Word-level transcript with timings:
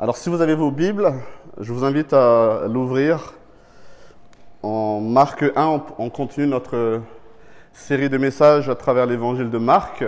Alors 0.00 0.16
si 0.16 0.28
vous 0.28 0.40
avez 0.40 0.56
vos 0.56 0.72
Bibles, 0.72 1.14
je 1.60 1.72
vous 1.72 1.84
invite 1.84 2.12
à 2.12 2.66
l'ouvrir. 2.68 3.32
En 4.60 5.00
Marc 5.00 5.44
1, 5.54 5.82
on 5.98 6.10
continue 6.10 6.48
notre 6.48 7.00
série 7.72 8.08
de 8.08 8.18
messages 8.18 8.68
à 8.68 8.74
travers 8.74 9.06
l'évangile 9.06 9.50
de 9.50 9.58
Marc, 9.58 10.04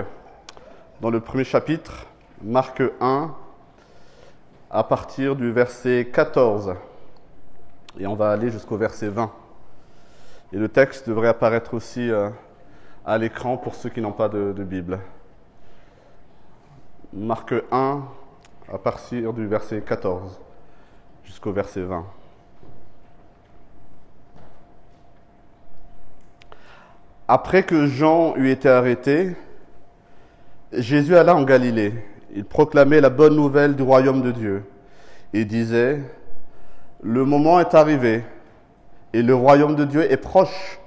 dans 1.01 1.11
le 1.11 1.21
premier 1.21 1.45
chapitre, 1.45 2.05
Marc 2.43 2.83
1, 3.01 3.33
à 4.73 4.83
partir 4.83 5.37
du 5.37 5.53
verset 5.53 6.11
14. 6.13 6.75
Et 8.01 8.09
on 8.09 8.17
va 8.17 8.33
aller 8.33 8.51
jusqu'au 8.51 8.77
verset 8.77 9.07
20. 9.07 9.31
Et 10.53 10.57
le 10.57 10.69
texte 10.69 11.09
devrait 11.09 11.29
apparaître 11.29 11.75
aussi 11.75 12.11
euh, 12.11 12.29
à 13.05 13.19
l'écran 13.19 13.57
pour 13.57 13.77
ceux 13.77 13.91
qui 13.91 14.01
n'ont 14.01 14.11
pas 14.11 14.29
de, 14.29 14.53
de 14.53 14.65
Bible. 14.65 14.99
Marc 17.13 17.55
1, 17.71 18.03
à 18.73 18.79
partir 18.79 19.33
du 19.33 19.47
verset 19.47 19.81
14 19.81 20.41
jusqu'au 21.25 21.53
verset 21.53 21.83
20. 21.83 22.05
Après 27.29 27.65
que 27.65 27.87
Jean 27.87 28.37
eut 28.37 28.51
été 28.51 28.69
arrêté, 28.69 29.37
Jésus 30.73 31.17
alla 31.17 31.35
en 31.35 31.43
Galilée. 31.43 31.93
Il 32.35 32.45
proclamait 32.45 33.01
la 33.01 33.11
bonne 33.11 33.35
nouvelle 33.35 33.77
du 33.77 33.83
royaume 33.83 34.23
de 34.23 34.31
Dieu 34.31 34.65
et 35.33 35.45
disait, 35.45 36.01
Le 37.03 37.25
moment 37.25 37.61
est 37.61 37.75
arrivé 37.75 38.25
et 39.13 39.23
le 39.23 39.35
royaume 39.35 39.75
de 39.75 39.85
Dieu 39.85 40.11
est 40.11 40.17
proche. 40.17 40.79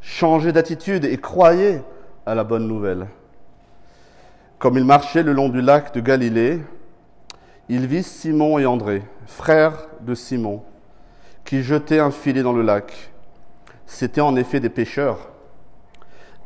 Changez 0.00 0.52
d'attitude 0.52 1.04
et 1.04 1.18
croyez 1.18 1.80
à 2.26 2.34
la 2.34 2.42
bonne 2.42 2.66
nouvelle. 2.66 3.06
Comme 4.60 4.76
il 4.76 4.84
marchait 4.84 5.22
le 5.22 5.32
long 5.32 5.48
du 5.48 5.62
lac 5.62 5.94
de 5.94 6.00
Galilée, 6.00 6.60
il 7.70 7.86
vit 7.86 8.02
Simon 8.02 8.58
et 8.58 8.66
André, 8.66 9.02
frères 9.24 9.86
de 10.02 10.14
Simon, 10.14 10.62
qui 11.46 11.62
jetaient 11.62 11.98
un 11.98 12.10
filet 12.10 12.42
dans 12.42 12.52
le 12.52 12.60
lac. 12.60 13.10
C'étaient 13.86 14.20
en 14.20 14.36
effet 14.36 14.60
des 14.60 14.68
pêcheurs. 14.68 15.30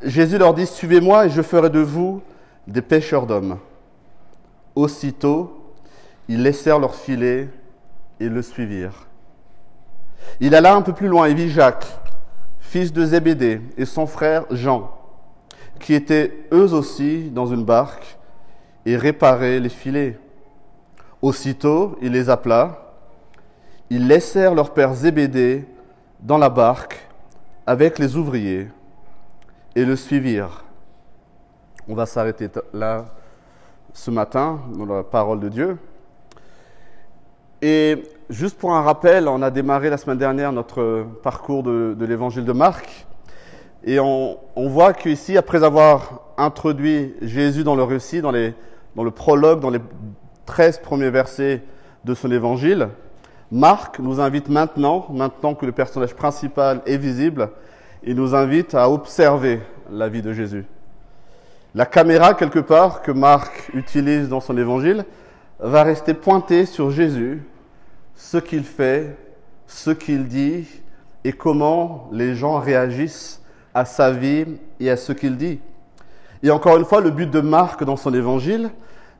Jésus 0.00 0.38
leur 0.38 0.54
dit, 0.54 0.64
Suivez-moi 0.64 1.26
et 1.26 1.30
je 1.30 1.42
ferai 1.42 1.70
de 1.70 1.80
vous 1.80 2.22
des 2.68 2.82
pêcheurs 2.82 3.26
d'hommes. 3.26 3.58
Aussitôt, 4.76 5.74
ils 6.28 6.40
laissèrent 6.40 6.78
leur 6.78 6.94
filet 6.94 7.48
et 8.20 8.28
le 8.28 8.42
suivirent. 8.42 9.08
Il 10.38 10.54
alla 10.54 10.76
un 10.76 10.82
peu 10.82 10.92
plus 10.92 11.08
loin 11.08 11.26
et 11.26 11.34
vit 11.34 11.50
Jacques, 11.50 11.98
fils 12.60 12.92
de 12.92 13.04
Zébédée, 13.04 13.60
et 13.76 13.84
son 13.84 14.06
frère 14.06 14.44
Jean, 14.52 15.03
qui 15.80 15.94
étaient 15.94 16.46
eux 16.52 16.72
aussi 16.72 17.30
dans 17.30 17.46
une 17.46 17.64
barque 17.64 18.18
et 18.86 18.96
réparaient 18.96 19.60
les 19.60 19.68
filets. 19.68 20.18
Aussitôt, 21.22 21.96
il 22.02 22.12
les 22.12 22.28
appela. 22.28 22.92
Ils 23.90 24.06
laissèrent 24.06 24.54
leur 24.54 24.72
père 24.72 24.94
Zébédée 24.94 25.64
dans 26.20 26.38
la 26.38 26.48
barque 26.48 27.06
avec 27.66 27.98
les 27.98 28.16
ouvriers 28.16 28.68
et 29.74 29.84
le 29.84 29.96
suivirent. 29.96 30.64
On 31.88 31.94
va 31.94 32.06
s'arrêter 32.06 32.48
là 32.72 33.06
ce 33.92 34.10
matin 34.10 34.60
dans 34.76 34.86
la 34.86 35.02
parole 35.02 35.40
de 35.40 35.48
Dieu. 35.48 35.78
Et 37.62 38.02
juste 38.28 38.58
pour 38.58 38.74
un 38.74 38.82
rappel, 38.82 39.28
on 39.28 39.40
a 39.40 39.50
démarré 39.50 39.88
la 39.88 39.96
semaine 39.96 40.18
dernière 40.18 40.52
notre 40.52 41.06
parcours 41.22 41.62
de, 41.62 41.94
de 41.98 42.04
l'évangile 42.04 42.44
de 42.44 42.52
Marc. 42.52 43.06
Et 43.86 44.00
on, 44.00 44.38
voit 44.56 44.94
qu'ici, 44.94 45.36
après 45.36 45.62
avoir 45.62 46.22
introduit 46.38 47.14
Jésus 47.20 47.64
dans 47.64 47.76
le 47.76 47.82
récit, 47.82 48.22
dans, 48.22 48.32
dans 48.32 49.04
le 49.04 49.10
prologue, 49.10 49.60
dans 49.60 49.70
les 49.70 49.80
13 50.46 50.78
premiers 50.78 51.10
versets 51.10 51.62
de 52.04 52.14
son 52.14 52.30
évangile, 52.30 52.88
Marc 53.50 53.98
nous 53.98 54.20
invite 54.20 54.48
maintenant, 54.48 55.06
maintenant 55.10 55.54
que 55.54 55.66
le 55.66 55.72
personnage 55.72 56.14
principal 56.14 56.80
est 56.86 56.96
visible, 56.96 57.50
il 58.02 58.16
nous 58.16 58.34
invite 58.34 58.74
à 58.74 58.90
observer 58.90 59.60
la 59.90 60.08
vie 60.08 60.22
de 60.22 60.32
Jésus. 60.32 60.64
La 61.74 61.86
caméra, 61.86 62.34
quelque 62.34 62.60
part, 62.60 63.02
que 63.02 63.12
Marc 63.12 63.70
utilise 63.74 64.28
dans 64.28 64.40
son 64.40 64.56
évangile, 64.56 65.04
va 65.58 65.82
rester 65.82 66.14
pointée 66.14 66.66
sur 66.66 66.90
Jésus, 66.90 67.42
ce 68.16 68.38
qu'il 68.38 68.64
fait, 68.64 69.16
ce 69.66 69.90
qu'il 69.90 70.26
dit 70.26 70.66
et 71.24 71.32
comment 71.32 72.08
les 72.12 72.34
gens 72.34 72.58
réagissent 72.58 73.43
à 73.74 73.84
sa 73.84 74.12
vie 74.12 74.46
et 74.80 74.90
à 74.90 74.96
ce 74.96 75.12
qu'il 75.12 75.36
dit. 75.36 75.60
Et 76.42 76.50
encore 76.50 76.76
une 76.76 76.84
fois, 76.84 77.00
le 77.00 77.10
but 77.10 77.30
de 77.30 77.40
Marc 77.40 77.84
dans 77.84 77.96
son 77.96 78.14
évangile 78.14 78.70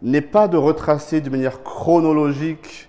n'est 0.03 0.20
pas 0.20 0.48
de 0.48 0.56
retracer 0.56 1.20
de 1.20 1.31
manière 1.31 1.62
chronologique 1.62 2.88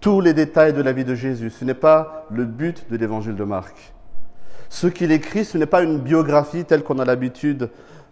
tous 0.00 0.20
les 0.20 0.34
détails 0.34 0.72
de 0.72 0.82
la 0.82 0.92
vie 0.92 1.04
de 1.04 1.14
Jésus. 1.14 1.50
Ce 1.50 1.64
n'est 1.64 1.74
pas 1.74 2.26
le 2.30 2.44
but 2.44 2.90
de 2.90 2.96
l'évangile 2.96 3.36
de 3.36 3.44
Marc. 3.44 3.92
Ce 4.68 4.86
qu'il 4.86 5.12
écrit, 5.12 5.44
ce 5.44 5.58
n'est 5.58 5.66
pas 5.66 5.82
une 5.82 5.98
biographie 5.98 6.64
telle 6.64 6.82
qu'on 6.82 6.98
a 6.98 7.04
l'habitude 7.04 7.68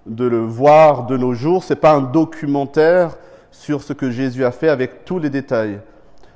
de 0.07 0.25
le 0.25 0.41
voir 0.41 1.07
de 1.07 1.17
nos 1.17 1.33
jours. 1.33 1.65
Ce 1.65 1.73
n'est 1.73 1.81
pas 1.81 1.93
un 1.93 2.03
documentaire 2.03 3.17
sur 3.51 3.83
ce 3.83 3.93
que 3.93 4.11
Jésus 4.11 4.45
a 4.45 4.53
fait 4.53 4.69
avec 4.69 5.05
tous 5.05 5.19
les 5.19 5.31
détails. 5.31 5.81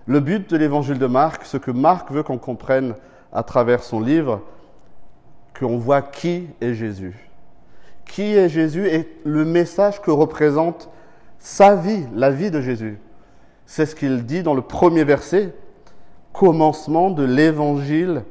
Le 0.06 0.21
but 0.21 0.50
de 0.50 0.56
l'évangile 0.56 0.99
de 0.99 1.06
Marc, 1.06 1.44
ce 1.44 1.56
que 1.56 1.71
Marc 1.71 2.11
veut 2.11 2.23
qu'on 2.23 2.39
comprenne 2.39 2.94
à 3.33 3.43
travers 3.43 3.83
son 3.83 4.00
livre, 4.00 4.43
qu'on 5.64 5.78
voit 5.78 6.02
qui 6.02 6.47
est 6.60 6.75
Jésus. 6.75 7.14
Qui 8.04 8.36
est 8.36 8.50
Jésus 8.50 8.86
et 8.86 9.08
le 9.25 9.47
message 9.47 10.02
que 10.02 10.10
représente 10.10 10.91
sa 11.38 11.75
vie, 11.75 12.04
la 12.14 12.30
vie 12.30 12.50
de 12.50 12.60
Jésus. 12.60 12.98
C'est 13.64 13.86
ce 13.86 13.97
qu'il 13.97 14.26
dit 14.26 14.42
dans 14.42 14.52
le 14.52 14.60
premier 14.60 15.04
verset, 15.04 15.54
commencement 16.34 17.08
de 17.08 17.25
l'évangile 17.25 18.25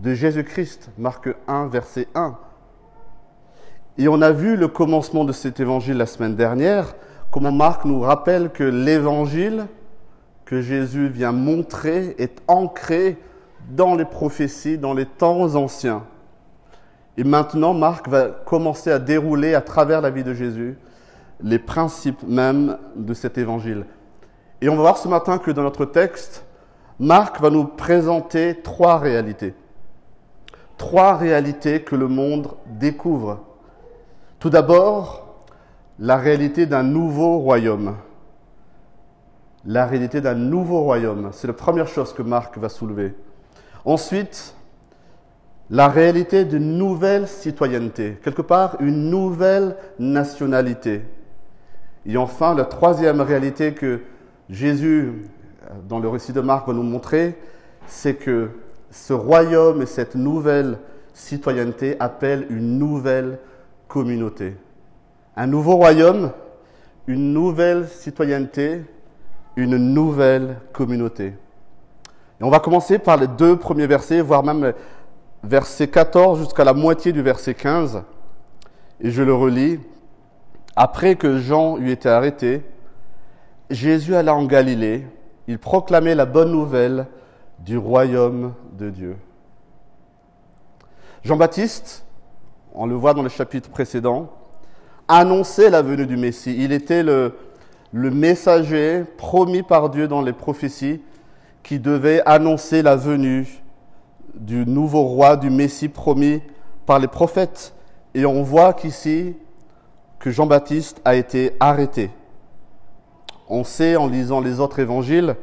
de 0.00 0.12
Jésus-Christ, 0.12 0.90
Marc 0.98 1.28
1, 1.46 1.68
verset 1.68 2.08
1. 2.16 2.36
Et 3.98 4.08
on 4.08 4.20
a 4.20 4.32
vu 4.32 4.56
le 4.56 4.66
commencement 4.66 5.24
de 5.24 5.32
cet 5.32 5.60
évangile 5.60 5.98
la 5.98 6.06
semaine 6.06 6.34
dernière, 6.34 6.96
comment 7.30 7.52
Marc 7.52 7.84
nous 7.84 8.00
rappelle 8.00 8.50
que 8.50 8.64
l'évangile 8.64 9.66
que 10.44 10.60
Jésus 10.60 11.06
vient 11.06 11.30
montrer 11.30 12.16
est 12.18 12.42
ancré 12.48 13.18
dans 13.70 13.94
les 13.94 14.04
prophéties, 14.04 14.78
dans 14.78 14.94
les 14.94 15.06
temps 15.06 15.54
anciens. 15.54 16.02
Et 17.16 17.24
maintenant, 17.24 17.74
Marc 17.74 18.08
va 18.08 18.28
commencer 18.28 18.90
à 18.90 18.98
dérouler 18.98 19.54
à 19.54 19.60
travers 19.60 20.00
la 20.00 20.10
vie 20.10 20.24
de 20.24 20.32
Jésus 20.32 20.78
les 21.42 21.58
principes 21.58 22.22
même 22.26 22.78
de 22.96 23.14
cet 23.14 23.36
évangile. 23.36 23.84
Et 24.60 24.68
on 24.68 24.76
va 24.76 24.82
voir 24.82 24.98
ce 24.98 25.08
matin 25.08 25.38
que 25.38 25.50
dans 25.50 25.62
notre 25.62 25.84
texte, 25.84 26.44
Marc 26.98 27.40
va 27.40 27.50
nous 27.50 27.64
présenter 27.64 28.60
trois 28.62 28.98
réalités. 28.98 29.54
Trois 30.78 31.16
réalités 31.16 31.82
que 31.82 31.96
le 31.96 32.08
monde 32.08 32.52
découvre. 32.66 33.40
Tout 34.38 34.50
d'abord, 34.50 35.44
la 35.98 36.16
réalité 36.16 36.66
d'un 36.66 36.82
nouveau 36.82 37.38
royaume. 37.38 37.96
La 39.64 39.86
réalité 39.86 40.20
d'un 40.20 40.34
nouveau 40.34 40.82
royaume. 40.82 41.30
C'est 41.32 41.46
la 41.46 41.52
première 41.52 41.86
chose 41.86 42.12
que 42.12 42.22
Marc 42.22 42.56
va 42.58 42.68
soulever. 42.68 43.14
Ensuite, 43.84 44.54
la 45.72 45.88
réalité 45.88 46.44
d'une 46.44 46.76
nouvelle 46.76 47.26
citoyenneté, 47.26 48.18
quelque 48.22 48.42
part 48.42 48.76
une 48.80 49.08
nouvelle 49.08 49.76
nationalité. 49.98 51.00
Et 52.04 52.18
enfin, 52.18 52.54
la 52.54 52.66
troisième 52.66 53.22
réalité 53.22 53.72
que 53.72 54.00
Jésus, 54.50 55.14
dans 55.88 55.98
le 55.98 56.10
récit 56.10 56.34
de 56.34 56.42
Marc, 56.42 56.66
va 56.66 56.74
nous 56.74 56.82
montrer, 56.82 57.38
c'est 57.86 58.16
que 58.16 58.50
ce 58.90 59.14
royaume 59.14 59.80
et 59.80 59.86
cette 59.86 60.14
nouvelle 60.14 60.78
citoyenneté 61.14 61.96
appellent 62.00 62.46
une 62.50 62.78
nouvelle 62.78 63.38
communauté. 63.88 64.54
Un 65.38 65.46
nouveau 65.46 65.76
royaume, 65.76 66.32
une 67.06 67.32
nouvelle 67.32 67.88
citoyenneté, 67.88 68.82
une 69.56 69.78
nouvelle 69.78 70.56
communauté. 70.74 71.32
Et 72.42 72.44
on 72.44 72.50
va 72.50 72.60
commencer 72.60 72.98
par 72.98 73.16
les 73.16 73.26
deux 73.26 73.56
premiers 73.56 73.86
versets, 73.86 74.20
voire 74.20 74.44
même 74.44 74.74
verset 75.42 75.88
14 75.88 76.38
jusqu'à 76.38 76.64
la 76.64 76.74
moitié 76.74 77.12
du 77.12 77.22
verset 77.22 77.54
15. 77.54 78.02
Et 79.00 79.10
je 79.10 79.22
le 79.22 79.34
relis. 79.34 79.80
Après 80.76 81.16
que 81.16 81.38
Jean 81.38 81.76
eut 81.78 81.90
été 81.90 82.08
arrêté, 82.08 82.62
Jésus 83.68 84.14
alla 84.14 84.34
en 84.34 84.44
Galilée, 84.44 85.06
il 85.48 85.58
proclamait 85.58 86.14
la 86.14 86.24
bonne 86.24 86.52
nouvelle 86.52 87.06
du 87.58 87.76
royaume 87.76 88.54
de 88.78 88.90
Dieu. 88.90 89.16
Jean-Baptiste, 91.24 92.04
on 92.74 92.86
le 92.86 92.94
voit 92.94 93.14
dans 93.14 93.22
le 93.22 93.28
chapitre 93.28 93.70
précédent, 93.70 94.32
annonçait 95.08 95.70
la 95.70 95.82
venue 95.82 96.06
du 96.06 96.16
Messie. 96.16 96.56
Il 96.58 96.72
était 96.72 97.02
le, 97.02 97.36
le 97.92 98.10
messager 98.10 99.04
promis 99.18 99.62
par 99.62 99.90
Dieu 99.90 100.08
dans 100.08 100.22
les 100.22 100.32
prophéties 100.32 101.02
qui 101.62 101.78
devait 101.78 102.22
annoncer 102.24 102.82
la 102.82 102.96
venue 102.96 103.61
du 104.42 104.66
nouveau 104.66 105.02
roi, 105.02 105.36
du 105.36 105.50
Messie 105.50 105.88
promis 105.88 106.40
par 106.84 106.98
les 106.98 107.08
prophètes. 107.08 107.74
Et 108.14 108.26
on 108.26 108.42
voit 108.42 108.72
qu'ici, 108.72 109.36
que 110.18 110.30
Jean-Baptiste 110.30 111.00
a 111.04 111.14
été 111.14 111.56
arrêté. 111.58 112.10
On 113.48 113.64
sait 113.64 113.96
en 113.96 114.06
lisant 114.06 114.40
les 114.40 114.60
autres 114.60 114.78
évangiles 114.78 115.36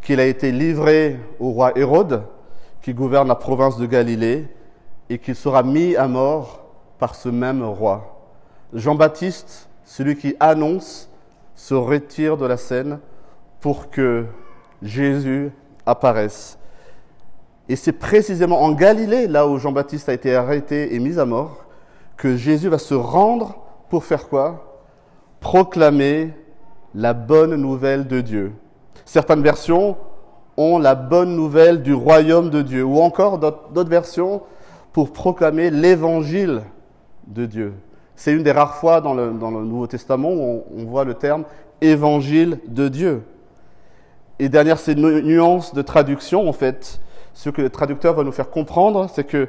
qu'il 0.00 0.20
a 0.20 0.26
été 0.26 0.52
livré 0.52 1.18
au 1.38 1.50
roi 1.50 1.72
Hérode, 1.76 2.24
qui 2.80 2.94
gouverne 2.94 3.28
la 3.28 3.34
province 3.34 3.76
de 3.76 3.86
Galilée, 3.86 4.48
et 5.08 5.18
qu'il 5.18 5.36
sera 5.36 5.62
mis 5.62 5.96
à 5.96 6.08
mort 6.08 6.64
par 6.98 7.14
ce 7.14 7.28
même 7.28 7.62
roi. 7.62 8.26
Jean-Baptiste, 8.72 9.68
celui 9.84 10.16
qui 10.16 10.34
annonce, 10.40 11.08
se 11.54 11.74
retire 11.74 12.36
de 12.36 12.46
la 12.46 12.56
scène 12.56 12.98
pour 13.60 13.90
que 13.90 14.26
Jésus 14.80 15.52
apparaisse. 15.86 16.58
Et 17.68 17.76
c'est 17.76 17.92
précisément 17.92 18.62
en 18.62 18.72
Galilée, 18.72 19.26
là 19.26 19.46
où 19.46 19.58
Jean-Baptiste 19.58 20.08
a 20.08 20.12
été 20.12 20.34
arrêté 20.34 20.94
et 20.94 20.98
mis 20.98 21.18
à 21.18 21.24
mort, 21.24 21.64
que 22.16 22.36
Jésus 22.36 22.68
va 22.68 22.78
se 22.78 22.94
rendre 22.94 23.56
pour 23.88 24.04
faire 24.04 24.28
quoi? 24.28 24.80
Proclamer 25.40 26.32
la 26.94 27.14
bonne 27.14 27.54
nouvelle 27.56 28.06
de 28.06 28.20
Dieu. 28.20 28.52
Certaines 29.04 29.42
versions 29.42 29.96
ont 30.56 30.78
la 30.78 30.94
bonne 30.94 31.34
nouvelle 31.34 31.82
du 31.82 31.94
royaume 31.94 32.50
de 32.50 32.62
Dieu, 32.62 32.84
ou 32.84 33.00
encore 33.00 33.38
d'autres 33.38 33.90
versions 33.90 34.42
pour 34.92 35.12
proclamer 35.12 35.70
l'évangile 35.70 36.62
de 37.26 37.46
Dieu. 37.46 37.74
C'est 38.14 38.32
une 38.32 38.42
des 38.42 38.52
rares 38.52 38.76
fois 38.76 39.00
dans 39.00 39.14
le, 39.14 39.30
Nouveau 39.30 39.86
Testament 39.86 40.30
où 40.30 40.64
on, 40.76 40.84
voit 40.84 41.04
le 41.04 41.14
terme 41.14 41.44
évangile 41.80 42.58
de 42.68 42.88
Dieu. 42.88 43.22
Et 44.38 44.48
derrière 44.48 44.78
ces 44.78 44.94
nuances 44.94 45.74
de 45.74 45.82
traduction, 45.82 46.48
en 46.48 46.52
fait, 46.52 47.00
ce 47.34 47.50
que 47.50 47.62
le 47.62 47.70
traducteur 47.70 48.14
va 48.14 48.24
nous 48.24 48.32
faire 48.32 48.50
comprendre, 48.50 49.08
c'est 49.12 49.24
que 49.24 49.48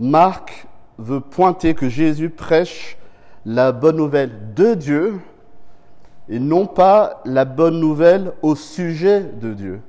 Marc 0.00 0.66
veut 0.98 1.20
pointer 1.20 1.74
que 1.74 1.88
Jésus 1.88 2.30
prêche 2.30 2.96
la 3.44 3.72
bonne 3.72 3.96
nouvelle 3.96 4.54
de 4.54 4.74
Dieu 4.74 5.20
et 6.28 6.38
non 6.38 6.66
pas 6.66 7.20
la 7.24 7.44
bonne 7.44 7.80
nouvelle 7.80 8.32
au 8.42 8.54
sujet 8.54 9.20
de 9.20 9.52
Dieu. 9.52 9.80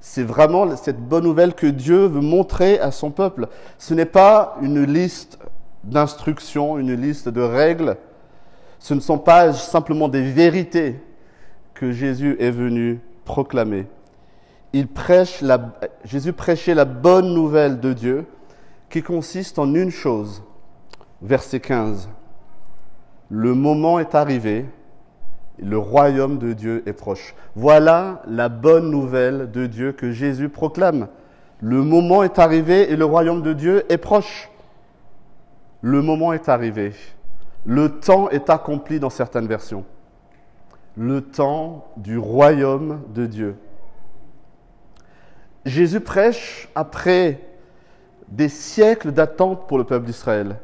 C'est 0.00 0.22
vraiment 0.22 0.76
cette 0.76 1.00
bonne 1.00 1.24
nouvelle 1.24 1.54
que 1.54 1.66
Dieu 1.66 2.06
veut 2.06 2.22
montrer 2.22 2.80
à 2.80 2.90
son 2.90 3.10
peuple. 3.10 3.48
Ce 3.78 3.92
n'est 3.92 4.06
pas 4.06 4.56
une 4.62 4.84
liste 4.84 5.38
d'instructions, 5.84 6.78
une 6.78 6.94
liste 6.94 7.28
de 7.28 7.42
règles. 7.42 7.96
Ce 8.78 8.94
ne 8.94 9.00
sont 9.00 9.18
pas 9.18 9.52
simplement 9.52 10.08
des 10.08 10.22
vérités 10.22 10.96
que 11.74 11.92
Jésus 11.92 12.36
est 12.40 12.50
venu 12.50 13.00
proclamer. 13.24 13.86
Jésus 16.04 16.32
prêchait 16.32 16.74
la 16.74 16.84
bonne 16.84 17.34
nouvelle 17.34 17.80
de 17.80 17.92
Dieu 17.92 18.26
qui 18.88 19.02
consiste 19.02 19.58
en 19.58 19.74
une 19.74 19.90
chose. 19.90 20.42
Verset 21.22 21.60
15. 21.60 22.08
Le 23.28 23.54
moment 23.54 23.98
est 23.98 24.14
arrivé, 24.14 24.66
le 25.58 25.78
royaume 25.78 26.38
de 26.38 26.52
Dieu 26.52 26.82
est 26.86 26.92
proche. 26.92 27.34
Voilà 27.54 28.22
la 28.26 28.48
bonne 28.48 28.90
nouvelle 28.90 29.50
de 29.50 29.66
Dieu 29.66 29.92
que 29.92 30.10
Jésus 30.10 30.48
proclame. 30.48 31.08
Le 31.60 31.82
moment 31.82 32.22
est 32.22 32.38
arrivé 32.38 32.90
et 32.90 32.96
le 32.96 33.04
royaume 33.04 33.42
de 33.42 33.52
Dieu 33.52 33.84
est 33.92 33.98
proche. 33.98 34.50
Le 35.82 36.02
moment 36.02 36.32
est 36.32 36.48
arrivé. 36.48 36.92
Le 37.64 38.00
temps 38.00 38.30
est 38.30 38.48
accompli 38.48 39.00
dans 39.00 39.10
certaines 39.10 39.46
versions. 39.46 39.84
Le 40.96 41.20
temps 41.20 41.86
du 41.96 42.18
royaume 42.18 43.02
de 43.14 43.26
Dieu. 43.26 43.56
Jésus 45.64 46.00
prêche 46.00 46.68
après 46.74 47.40
des 48.28 48.48
siècles 48.48 49.12
d'attente 49.12 49.66
pour 49.66 49.78
le 49.78 49.84
peuple 49.84 50.06
d'Israël. 50.06 50.56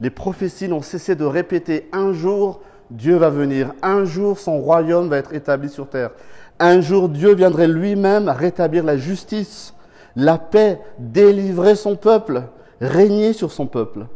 Les 0.00 0.10
prophéties 0.10 0.68
n'ont 0.68 0.82
cessé 0.82 1.14
de 1.14 1.24
répéter 1.24 1.88
un 1.92 2.12
jour 2.12 2.60
Dieu 2.90 3.16
va 3.16 3.28
venir, 3.28 3.74
un 3.82 4.04
jour 4.04 4.38
son 4.38 4.58
royaume 4.60 5.08
va 5.08 5.18
être 5.18 5.34
établi 5.34 5.68
sur 5.68 5.88
terre. 5.88 6.10
Un 6.58 6.80
jour 6.80 7.08
Dieu 7.08 7.34
viendrait 7.34 7.68
lui-même 7.68 8.28
rétablir 8.28 8.82
la 8.82 8.96
justice, 8.96 9.74
la 10.16 10.38
paix, 10.38 10.80
délivrer 10.98 11.74
son 11.74 11.96
peuple, 11.96 12.44
régner 12.80 13.32
sur 13.32 13.52
son 13.52 13.66
peuple. 13.66 14.06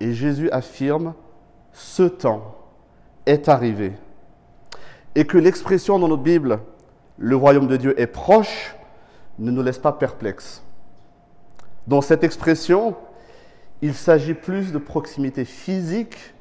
Et 0.00 0.12
Jésus 0.12 0.50
affirme, 0.50 1.14
ce 1.72 2.02
temps 2.02 2.56
est 3.26 3.48
arrivé. 3.48 3.92
Et 5.14 5.24
que 5.24 5.38
l'expression 5.38 5.98
dans 5.98 6.08
notre 6.08 6.22
Bible, 6.22 6.58
le 7.16 7.36
royaume 7.36 7.68
de 7.68 7.76
Dieu 7.76 8.00
est 8.00 8.06
proche, 8.06 8.74
ne 9.38 9.50
nous 9.50 9.62
laisse 9.62 9.78
pas 9.78 9.92
perplexes. 9.92 10.62
Dans 11.86 12.00
cette 12.00 12.24
expression, 12.24 12.96
il 13.80 13.94
s'agit 13.94 14.34
plus 14.34 14.72
de 14.72 14.78
proximité 14.78 15.44
physique 15.44 16.34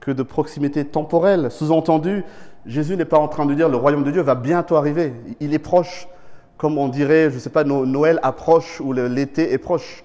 que 0.00 0.10
de 0.10 0.22
proximité 0.22 0.84
temporelle. 0.84 1.50
Sous-entendu, 1.50 2.24
Jésus 2.66 2.96
n'est 2.96 3.04
pas 3.04 3.18
en 3.18 3.28
train 3.28 3.46
de 3.46 3.54
dire 3.54 3.68
le 3.68 3.76
royaume 3.76 4.04
de 4.04 4.10
Dieu 4.10 4.22
va 4.22 4.34
bientôt 4.34 4.76
arriver. 4.76 5.12
Il 5.40 5.54
est 5.54 5.58
proche, 5.58 6.08
comme 6.56 6.78
on 6.78 6.88
dirait, 6.88 7.30
je 7.30 7.36
ne 7.36 7.40
sais 7.40 7.50
pas, 7.50 7.64
Noël 7.64 8.18
approche 8.22 8.80
ou 8.80 8.92
l'été 8.92 9.52
est 9.52 9.58
proche. 9.58 10.04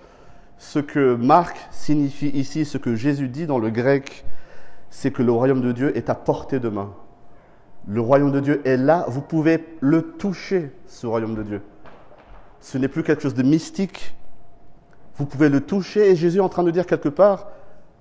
Ce 0.58 0.80
que 0.80 1.16
Marc 1.16 1.58
signifie 1.72 2.30
ici, 2.30 2.66
ce 2.66 2.78
que 2.78 2.96
Jésus 2.96 3.30
dit 3.30 3.48
dans 3.48 3.60
le 3.60 3.70
grec, 3.70 4.26
c'est 4.90 5.12
que 5.12 5.24
le 5.24 5.32
royaume 5.32 5.62
de 5.62 5.72
Dieu 5.72 5.98
est 5.98 6.10
à 6.10 6.16
portée 6.16 6.60
de 6.60 6.70
main. 6.70 6.94
Le 7.88 8.02
royaume 8.02 8.32
de 8.32 8.40
Dieu 8.40 8.62
est 8.66 8.78
là, 8.78 9.06
vous 9.08 9.22
pouvez 9.22 9.64
le 9.80 10.02
toucher, 10.02 10.72
ce 10.86 11.08
royaume 11.08 11.36
de 11.36 11.44
Dieu. 11.44 11.62
Ce 12.62 12.78
n'est 12.78 12.88
plus 12.88 13.04
quelque 13.04 13.22
chose 13.22 13.34
de 13.34 13.44
mystique. 13.44 14.16
Vous 15.18 15.26
pouvez 15.26 15.50
le 15.50 15.62
toucher 15.62 16.12
et 16.12 16.16
Jésus 16.16 16.38
est 16.38 16.42
en 16.42 16.50
train 16.50 16.64
de 16.64 16.72
dire 16.72 16.86
quelque 16.86 17.10
part, 17.10 17.48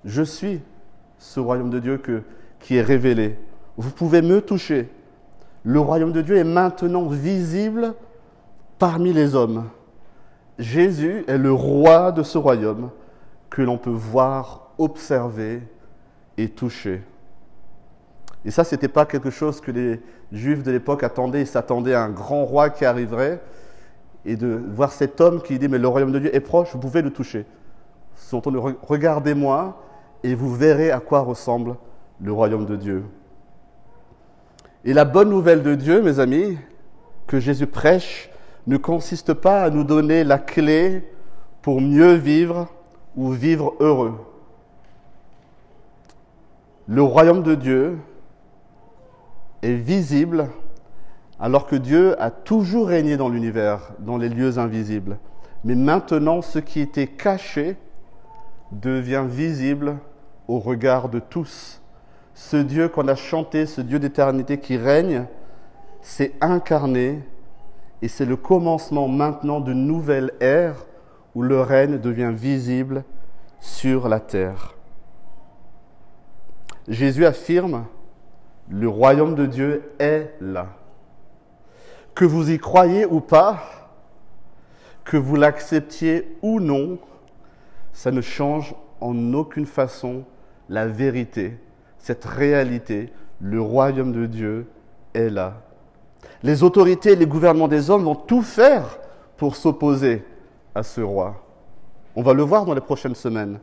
je 0.05 0.23
suis 0.23 0.61
ce 1.17 1.39
royaume 1.39 1.69
de 1.69 1.79
Dieu 1.79 2.01
qui 2.59 2.75
est 2.75 2.81
révélé. 2.81 3.37
Vous 3.77 3.91
pouvez 3.91 4.21
me 4.21 4.41
toucher. 4.41 4.89
Le 5.63 5.79
royaume 5.79 6.13
de 6.13 6.21
Dieu 6.21 6.37
est 6.37 6.43
maintenant 6.43 7.07
visible 7.07 7.93
parmi 8.77 9.13
les 9.13 9.35
hommes. 9.35 9.69
Jésus 10.57 11.23
est 11.27 11.37
le 11.37 11.51
roi 11.51 12.11
de 12.11 12.23
ce 12.23 12.37
royaume 12.37 12.89
que 13.49 13.61
l'on 13.61 13.77
peut 13.77 13.89
voir, 13.89 14.71
observer 14.77 15.61
et 16.37 16.49
toucher. 16.49 17.01
Et 18.45 18.51
ça, 18.51 18.63
ce 18.63 18.75
n'était 18.75 18.87
pas 18.87 19.05
quelque 19.05 19.29
chose 19.29 19.59
que 19.59 19.71
les 19.71 20.01
Juifs 20.31 20.63
de 20.63 20.71
l'époque 20.71 21.03
attendaient. 21.03 21.41
Ils 21.41 21.47
s'attendaient 21.47 21.93
à 21.93 22.03
un 22.03 22.09
grand 22.09 22.45
roi 22.45 22.69
qui 22.69 22.85
arriverait 22.85 23.41
et 24.25 24.35
de 24.35 24.61
voir 24.73 24.91
cet 24.91 25.21
homme 25.21 25.41
qui 25.41 25.59
dit, 25.59 25.67
mais 25.67 25.77
le 25.77 25.87
royaume 25.87 26.11
de 26.11 26.19
Dieu 26.19 26.35
est 26.35 26.39
proche, 26.39 26.73
vous 26.73 26.79
pouvez 26.79 27.01
le 27.01 27.11
toucher. 27.11 27.45
Regardez-moi 28.31 29.81
et 30.23 30.35
vous 30.35 30.53
verrez 30.53 30.91
à 30.91 30.99
quoi 30.99 31.21
ressemble 31.21 31.75
le 32.21 32.31
royaume 32.31 32.65
de 32.65 32.75
Dieu. 32.75 33.03
Et 34.85 34.93
la 34.93 35.05
bonne 35.05 35.29
nouvelle 35.29 35.63
de 35.63 35.75
Dieu, 35.75 36.01
mes 36.01 36.19
amis, 36.19 36.57
que 37.27 37.39
Jésus 37.39 37.67
prêche, 37.67 38.29
ne 38.67 38.77
consiste 38.77 39.33
pas 39.33 39.63
à 39.63 39.69
nous 39.69 39.83
donner 39.83 40.23
la 40.23 40.37
clé 40.37 41.03
pour 41.61 41.81
mieux 41.81 42.13
vivre 42.13 42.67
ou 43.15 43.31
vivre 43.31 43.75
heureux. 43.79 44.19
Le 46.87 47.01
royaume 47.01 47.43
de 47.43 47.55
Dieu 47.55 47.97
est 49.61 49.75
visible 49.75 50.49
alors 51.39 51.65
que 51.65 51.75
Dieu 51.75 52.21
a 52.21 52.31
toujours 52.31 52.87
régné 52.87 53.17
dans 53.17 53.29
l'univers, 53.29 53.91
dans 53.99 54.17
les 54.17 54.29
lieux 54.29 54.57
invisibles. 54.57 55.17
Mais 55.63 55.75
maintenant, 55.75 56.41
ce 56.41 56.59
qui 56.59 56.81
était 56.81 57.07
caché 57.07 57.77
devient 58.71 59.25
visible 59.27 59.97
au 60.47 60.59
regard 60.59 61.09
de 61.09 61.19
tous. 61.19 61.81
Ce 62.33 62.57
Dieu 62.57 62.87
qu'on 62.89 63.07
a 63.07 63.15
chanté, 63.15 63.65
ce 63.65 63.81
Dieu 63.81 63.99
d'éternité 63.99 64.59
qui 64.59 64.77
règne, 64.77 65.25
s'est 66.01 66.33
incarné 66.41 67.21
et 68.01 68.07
c'est 68.07 68.25
le 68.25 68.37
commencement 68.37 69.07
maintenant 69.07 69.59
d'une 69.59 69.85
nouvelle 69.85 70.31
ère 70.39 70.85
où 71.35 71.41
le 71.41 71.61
règne 71.61 71.99
devient 71.99 72.31
visible 72.33 73.03
sur 73.59 74.07
la 74.07 74.19
terre. 74.19 74.75
Jésus 76.87 77.25
affirme, 77.25 77.85
le 78.69 78.87
royaume 78.87 79.35
de 79.35 79.45
Dieu 79.45 79.91
est 79.99 80.33
là. 80.39 80.67
Que 82.19 82.25
vous 82.25 82.51
y 82.51 82.59
croyez 82.59 83.05
ou 83.05 83.21
pas, 83.21 83.61
que 85.05 85.15
vous 85.15 85.37
l'acceptiez 85.37 86.35
ou 86.41 86.59
non, 86.59 86.97
ça 87.93 88.11
ne 88.11 88.19
change 88.19 88.75
en 88.99 89.33
aucune 89.33 89.65
façon 89.65 90.25
la 90.67 90.85
vérité, 90.85 91.57
cette 91.97 92.25
réalité. 92.25 93.13
Le 93.39 93.61
royaume 93.61 94.11
de 94.11 94.25
Dieu 94.25 94.67
est 95.13 95.29
là. 95.29 95.61
Les 96.43 96.61
autorités 96.61 97.13
et 97.13 97.15
les 97.15 97.25
gouvernements 97.25 97.69
des 97.69 97.89
hommes 97.89 98.03
vont 98.03 98.15
tout 98.15 98.41
faire 98.41 98.99
pour 99.37 99.55
s'opposer 99.55 100.25
à 100.75 100.83
ce 100.83 100.99
roi. 100.99 101.41
On 102.17 102.21
va 102.21 102.33
le 102.33 102.43
voir 102.43 102.65
dans 102.65 102.73
les 102.73 102.81
prochaines 102.81 103.15
semaines. 103.15 103.61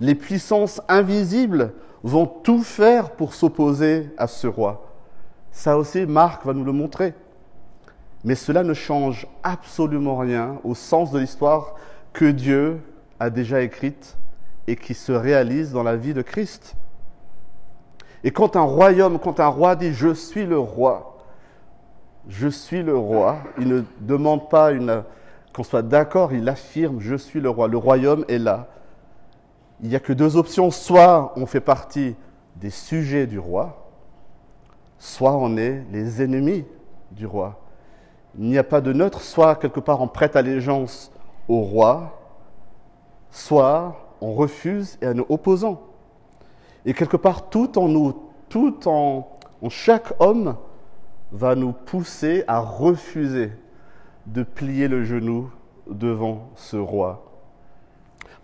Les 0.00 0.14
puissances 0.14 0.82
invisibles 0.86 1.72
vont 2.02 2.26
tout 2.26 2.62
faire 2.62 3.12
pour 3.12 3.32
s'opposer 3.32 4.10
à 4.18 4.26
ce 4.26 4.46
roi. 4.46 4.86
Ça 5.50 5.78
aussi, 5.78 6.04
Marc 6.04 6.44
va 6.44 6.52
nous 6.52 6.64
le 6.64 6.72
montrer. 6.72 7.14
Mais 8.24 8.34
cela 8.34 8.62
ne 8.62 8.74
change 8.74 9.26
absolument 9.42 10.18
rien 10.18 10.58
au 10.64 10.74
sens 10.74 11.10
de 11.10 11.18
l'histoire 11.18 11.74
que 12.12 12.26
Dieu 12.26 12.80
a 13.18 13.30
déjà 13.30 13.62
écrite 13.62 14.16
et 14.66 14.76
qui 14.76 14.94
se 14.94 15.12
réalise 15.12 15.72
dans 15.72 15.82
la 15.82 15.96
vie 15.96 16.14
de 16.14 16.22
Christ. 16.22 16.76
Et 18.22 18.30
quand 18.30 18.56
un 18.56 18.62
royaume, 18.62 19.18
quand 19.18 19.40
un 19.40 19.46
roi 19.46 19.76
dit 19.76 19.92
je 19.92 20.12
suis 20.12 20.44
le 20.44 20.58
roi, 20.58 21.18
je 22.28 22.48
suis 22.48 22.82
le 22.82 22.96
roi, 22.96 23.38
il 23.58 23.68
ne 23.68 23.82
demande 24.00 24.50
pas 24.50 24.70
qu'on 25.54 25.62
soit 25.62 25.82
d'accord, 25.82 26.32
il 26.32 26.48
affirme 26.48 27.00
je 27.00 27.14
suis 27.14 27.40
le 27.40 27.48
roi. 27.48 27.68
Le 27.68 27.78
royaume 27.78 28.24
est 28.28 28.38
là. 28.38 28.68
Il 29.82 29.88
n'y 29.88 29.96
a 29.96 30.00
que 30.00 30.12
deux 30.12 30.36
options, 30.36 30.70
soit 30.70 31.32
on 31.36 31.46
fait 31.46 31.60
partie 31.60 32.14
des 32.56 32.68
sujets 32.68 33.26
du 33.26 33.38
roi, 33.38 33.90
soit 34.98 35.34
on 35.34 35.56
est 35.56 35.82
les 35.90 36.22
ennemis 36.22 36.66
du 37.12 37.26
roi. 37.26 37.58
Il 38.38 38.46
n'y 38.46 38.58
a 38.58 38.64
pas 38.64 38.80
de 38.80 38.92
neutre, 38.92 39.20
soit 39.20 39.56
quelque 39.56 39.80
part 39.80 40.00
on 40.00 40.08
prête 40.08 40.36
allégeance 40.36 41.12
au 41.48 41.60
roi, 41.60 42.20
soit 43.30 43.96
on 44.20 44.34
refuse 44.34 44.98
et 45.02 45.06
à 45.06 45.14
nous 45.14 45.26
opposons. 45.28 45.78
Et 46.84 46.94
quelque 46.94 47.16
part, 47.16 47.50
tout 47.50 47.78
en 47.78 47.88
nous, 47.88 48.14
tout 48.48 48.88
en, 48.88 49.38
en 49.60 49.68
chaque 49.68 50.12
homme, 50.20 50.56
va 51.32 51.54
nous 51.54 51.72
pousser 51.72 52.44
à 52.48 52.60
refuser 52.60 53.52
de 54.26 54.42
plier 54.42 54.88
le 54.88 55.04
genou 55.04 55.50
devant 55.88 56.50
ce 56.56 56.76
roi. 56.76 57.24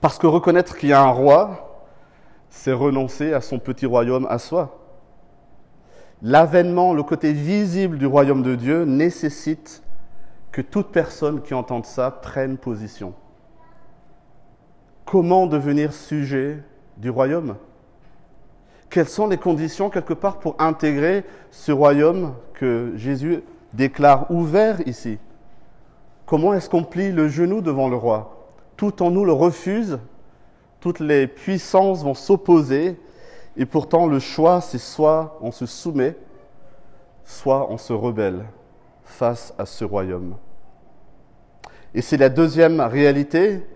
Parce 0.00 0.18
que 0.18 0.26
reconnaître 0.26 0.76
qu'il 0.76 0.90
y 0.90 0.92
a 0.92 1.02
un 1.02 1.10
roi, 1.10 1.84
c'est 2.48 2.72
renoncer 2.72 3.32
à 3.32 3.40
son 3.40 3.58
petit 3.58 3.86
royaume 3.86 4.26
à 4.28 4.38
soi. 4.38 4.85
L'avènement, 6.22 6.94
le 6.94 7.02
côté 7.02 7.32
visible 7.32 7.98
du 7.98 8.06
royaume 8.06 8.42
de 8.42 8.54
Dieu 8.54 8.84
nécessite 8.84 9.82
que 10.50 10.62
toute 10.62 10.88
personne 10.88 11.42
qui 11.42 11.52
entende 11.52 11.84
ça 11.84 12.10
prenne 12.10 12.56
position. 12.56 13.12
Comment 15.04 15.46
devenir 15.46 15.92
sujet 15.92 16.62
du 16.96 17.10
royaume? 17.10 17.56
Quelles 18.88 19.08
sont 19.08 19.26
les 19.26 19.36
conditions 19.36 19.90
quelque 19.90 20.14
part 20.14 20.38
pour 20.38 20.56
intégrer 20.58 21.24
ce 21.50 21.72
royaume 21.72 22.34
que 22.54 22.92
Jésus 22.96 23.42
déclare 23.74 24.30
ouvert 24.30 24.80
ici? 24.86 25.18
Comment 26.24 26.54
est-ce 26.54 26.70
qu'on 26.70 26.84
plie 26.84 27.12
le 27.12 27.28
genou 27.28 27.60
devant 27.60 27.88
le 27.88 27.96
roi? 27.96 28.50
Tout 28.76 29.02
en 29.02 29.10
nous 29.10 29.24
le 29.24 29.32
refuse, 29.32 29.98
toutes 30.80 31.00
les 31.00 31.26
puissances 31.26 32.02
vont 32.02 32.14
s'opposer, 32.14 32.98
et 33.56 33.66
pourtant 33.66 34.06
le 34.06 34.18
choix, 34.18 34.60
c'est 34.60 34.78
soit 34.78 35.38
on 35.40 35.50
se 35.50 35.66
soumet, 35.66 36.16
soit 37.24 37.70
on 37.70 37.78
se 37.78 37.92
rebelle 37.92 38.44
face 39.02 39.54
à 39.58 39.66
ce 39.66 39.84
royaume. 39.84 40.36
Et 41.94 42.02
c'est 42.02 42.18
la 42.18 42.28
deuxième 42.28 42.80
réalité 42.80 43.66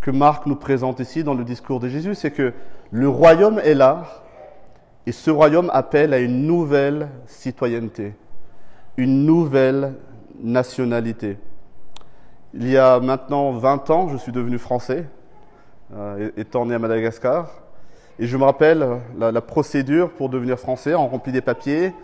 que 0.00 0.10
Marc 0.10 0.46
nous 0.46 0.56
présente 0.56 1.00
ici 1.00 1.22
dans 1.22 1.34
le 1.34 1.44
discours 1.44 1.80
de 1.80 1.88
Jésus, 1.88 2.14
c'est 2.14 2.30
que 2.30 2.54
le 2.90 3.08
royaume 3.08 3.58
est 3.58 3.74
là, 3.74 4.06
et 5.06 5.12
ce 5.12 5.30
royaume 5.30 5.70
appelle 5.72 6.14
à 6.14 6.18
une 6.18 6.46
nouvelle 6.46 7.08
citoyenneté, 7.26 8.14
une 8.96 9.26
nouvelle 9.26 9.94
nationalité. 10.42 11.38
Il 12.54 12.68
y 12.68 12.78
a 12.78 12.98
maintenant 12.98 13.52
20 13.52 13.90
ans, 13.90 14.08
je 14.08 14.16
suis 14.16 14.32
devenu 14.32 14.58
français, 14.58 15.06
euh, 15.94 16.30
étant 16.36 16.64
né 16.66 16.74
à 16.74 16.78
Madagascar. 16.78 17.50
Et 18.22 18.26
je 18.26 18.36
me 18.36 18.44
rappelle 18.44 18.86
la, 19.18 19.40
procédure 19.40 20.10
pour 20.10 20.28
devenir 20.28 20.58
français. 20.58 20.94
On 20.94 21.08
remplit 21.08 21.32
des 21.32 21.40
papiers, 21.40 21.94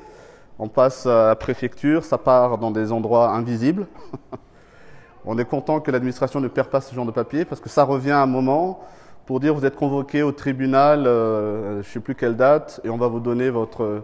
on 0.58 0.66
passe 0.66 1.04
à 1.04 1.26
la 1.26 1.36
préfecture, 1.36 2.04
ça 2.04 2.16
part 2.16 2.56
dans 2.56 2.70
des 2.70 2.90
endroits 2.90 3.32
invisibles. 3.32 3.86
on 5.26 5.36
est 5.36 5.44
content 5.44 5.78
que 5.78 5.90
l'administration 5.90 6.40
ne 6.40 6.48
perd 6.48 6.68
pas 6.68 6.80
ce 6.80 6.94
genre 6.94 7.04
de 7.04 7.10
papiers 7.10 7.44
parce 7.44 7.60
que 7.60 7.68
ça 7.68 7.84
revient 7.84 8.12
à 8.12 8.22
un 8.22 8.26
moment 8.26 8.80
pour 9.26 9.40
dire 9.40 9.54
vous 9.54 9.66
êtes 9.66 9.76
convoqué 9.76 10.22
au 10.22 10.32
tribunal, 10.32 11.06
euh, 11.06 11.82
je 11.82 11.88
ne 11.88 11.92
sais 11.92 12.00
plus 12.00 12.14
quelle 12.14 12.36
date, 12.36 12.80
et 12.82 12.88
on 12.88 12.96
va 12.96 13.08
vous 13.08 13.20
donner 13.20 13.50
votre, 13.50 14.02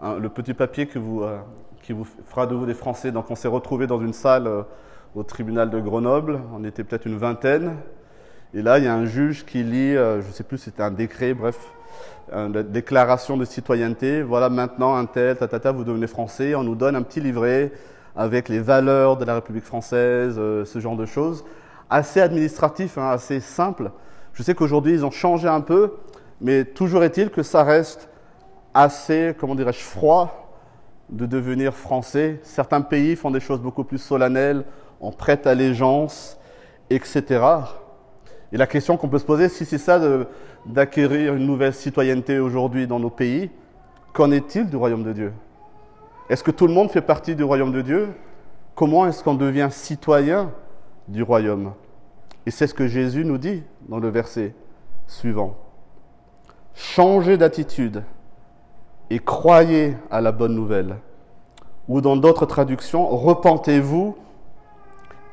le 0.00 0.28
petit 0.28 0.54
papier 0.54 0.86
que 0.86 1.00
vous, 1.00 1.22
euh, 1.22 1.38
qui 1.82 1.92
vous 1.92 2.04
fera 2.04 2.46
de 2.46 2.54
vous 2.54 2.66
des 2.66 2.74
Français. 2.74 3.10
Donc 3.10 3.32
on 3.32 3.34
s'est 3.34 3.48
retrouvé 3.48 3.88
dans 3.88 4.00
une 4.00 4.12
salle 4.12 4.46
euh, 4.46 4.62
au 5.16 5.24
tribunal 5.24 5.70
de 5.70 5.80
Grenoble, 5.80 6.40
on 6.54 6.62
était 6.62 6.84
peut-être 6.84 7.06
une 7.06 7.16
vingtaine, 7.16 7.74
et 8.54 8.62
là 8.62 8.78
il 8.78 8.84
y 8.84 8.88
a 8.88 8.94
un 8.94 9.06
juge 9.06 9.44
qui 9.44 9.62
lit, 9.62 9.94
je 9.94 10.26
ne 10.26 10.32
sais 10.32 10.44
plus 10.44 10.58
si 10.58 10.64
c'était 10.64 10.82
un 10.82 10.90
décret, 10.90 11.34
bref, 11.34 11.58
une 12.32 12.62
déclaration 12.62 13.36
de 13.36 13.44
citoyenneté, 13.44 14.22
voilà 14.22 14.48
maintenant 14.48 14.94
un 14.94 15.06
tel, 15.06 15.36
tatata, 15.36 15.72
vous 15.72 15.84
devenez 15.84 16.06
Français, 16.06 16.54
on 16.54 16.62
nous 16.62 16.74
donne 16.74 16.96
un 16.96 17.02
petit 17.02 17.20
livret 17.20 17.72
avec 18.16 18.48
les 18.48 18.60
valeurs 18.60 19.16
de 19.16 19.24
la 19.24 19.34
République 19.36 19.64
française, 19.64 20.36
ce 20.36 20.78
genre 20.78 20.96
de 20.96 21.06
choses, 21.06 21.44
assez 21.90 22.20
administratif, 22.20 22.98
hein, 22.98 23.10
assez 23.10 23.40
simple. 23.40 23.90
Je 24.32 24.42
sais 24.42 24.54
qu'aujourd'hui, 24.54 24.92
ils 24.92 25.04
ont 25.04 25.10
changé 25.10 25.48
un 25.48 25.60
peu, 25.60 25.94
mais 26.40 26.64
toujours 26.64 27.04
est-il 27.04 27.30
que 27.30 27.42
ça 27.42 27.64
reste 27.64 28.08
assez, 28.74 29.34
comment 29.38 29.54
dirais-je, 29.54 29.80
froid 29.80 30.54
de 31.10 31.26
devenir 31.26 31.74
français. 31.74 32.40
Certains 32.42 32.80
pays 32.80 33.16
font 33.16 33.30
des 33.30 33.40
choses 33.40 33.60
beaucoup 33.60 33.84
plus 33.84 33.98
solennelles, 33.98 34.64
on 35.00 35.10
prête 35.10 35.46
allégeance, 35.46 36.38
etc. 36.88 37.44
Et 38.52 38.58
la 38.58 38.66
question 38.66 38.96
qu'on 38.96 39.08
peut 39.08 39.18
se 39.18 39.24
poser, 39.24 39.48
si 39.48 39.64
c'est 39.64 39.78
ça 39.78 39.98
d'acquérir 40.66 41.34
une 41.34 41.46
nouvelle 41.46 41.72
citoyenneté 41.72 42.38
aujourd'hui 42.38 42.86
dans 42.86 43.00
nos 43.00 43.10
pays, 43.10 43.50
qu'en 44.12 44.30
est-il 44.30 44.68
du 44.68 44.76
royaume 44.76 45.04
de 45.04 45.12
Dieu? 45.12 45.32
Est-ce 46.28 46.44
que 46.44 46.50
tout 46.50 46.66
le 46.66 46.74
monde 46.74 46.90
fait 46.90 47.00
partie 47.00 47.34
du 47.34 47.44
royaume 47.44 47.72
de 47.72 47.80
Dieu? 47.80 48.08
Comment 48.74 49.06
est-ce 49.06 49.24
qu'on 49.24 49.34
devient 49.34 49.68
citoyen 49.70 50.50
du 51.08 51.22
royaume? 51.22 51.72
Et 52.46 52.50
c'est 52.50 52.66
ce 52.66 52.74
que 52.74 52.86
Jésus 52.86 53.24
nous 53.24 53.38
dit 53.38 53.62
dans 53.88 53.98
le 53.98 54.08
verset 54.08 54.54
suivant. 55.06 55.56
Changez 56.74 57.36
d'attitude 57.36 58.02
et 59.10 59.18
croyez 59.18 59.96
à 60.10 60.20
la 60.20 60.32
bonne 60.32 60.54
nouvelle. 60.54 60.96
Ou 61.88 62.00
dans 62.00 62.16
d'autres 62.16 62.46
traductions, 62.46 63.06
repentez-vous 63.08 64.16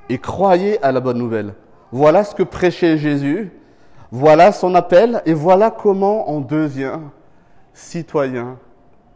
et 0.10 0.18
croyez 0.18 0.82
à 0.84 0.92
la 0.92 1.00
bonne 1.00 1.18
nouvelle. 1.18 1.54
Voilà 1.92 2.24
ce 2.24 2.36
que 2.36 2.44
prêchait 2.44 2.98
Jésus, 2.98 3.52
voilà 4.12 4.52
son 4.52 4.76
appel 4.76 5.22
et 5.26 5.34
voilà 5.34 5.72
comment 5.72 6.30
on 6.32 6.40
devient 6.40 7.00
citoyen 7.74 8.58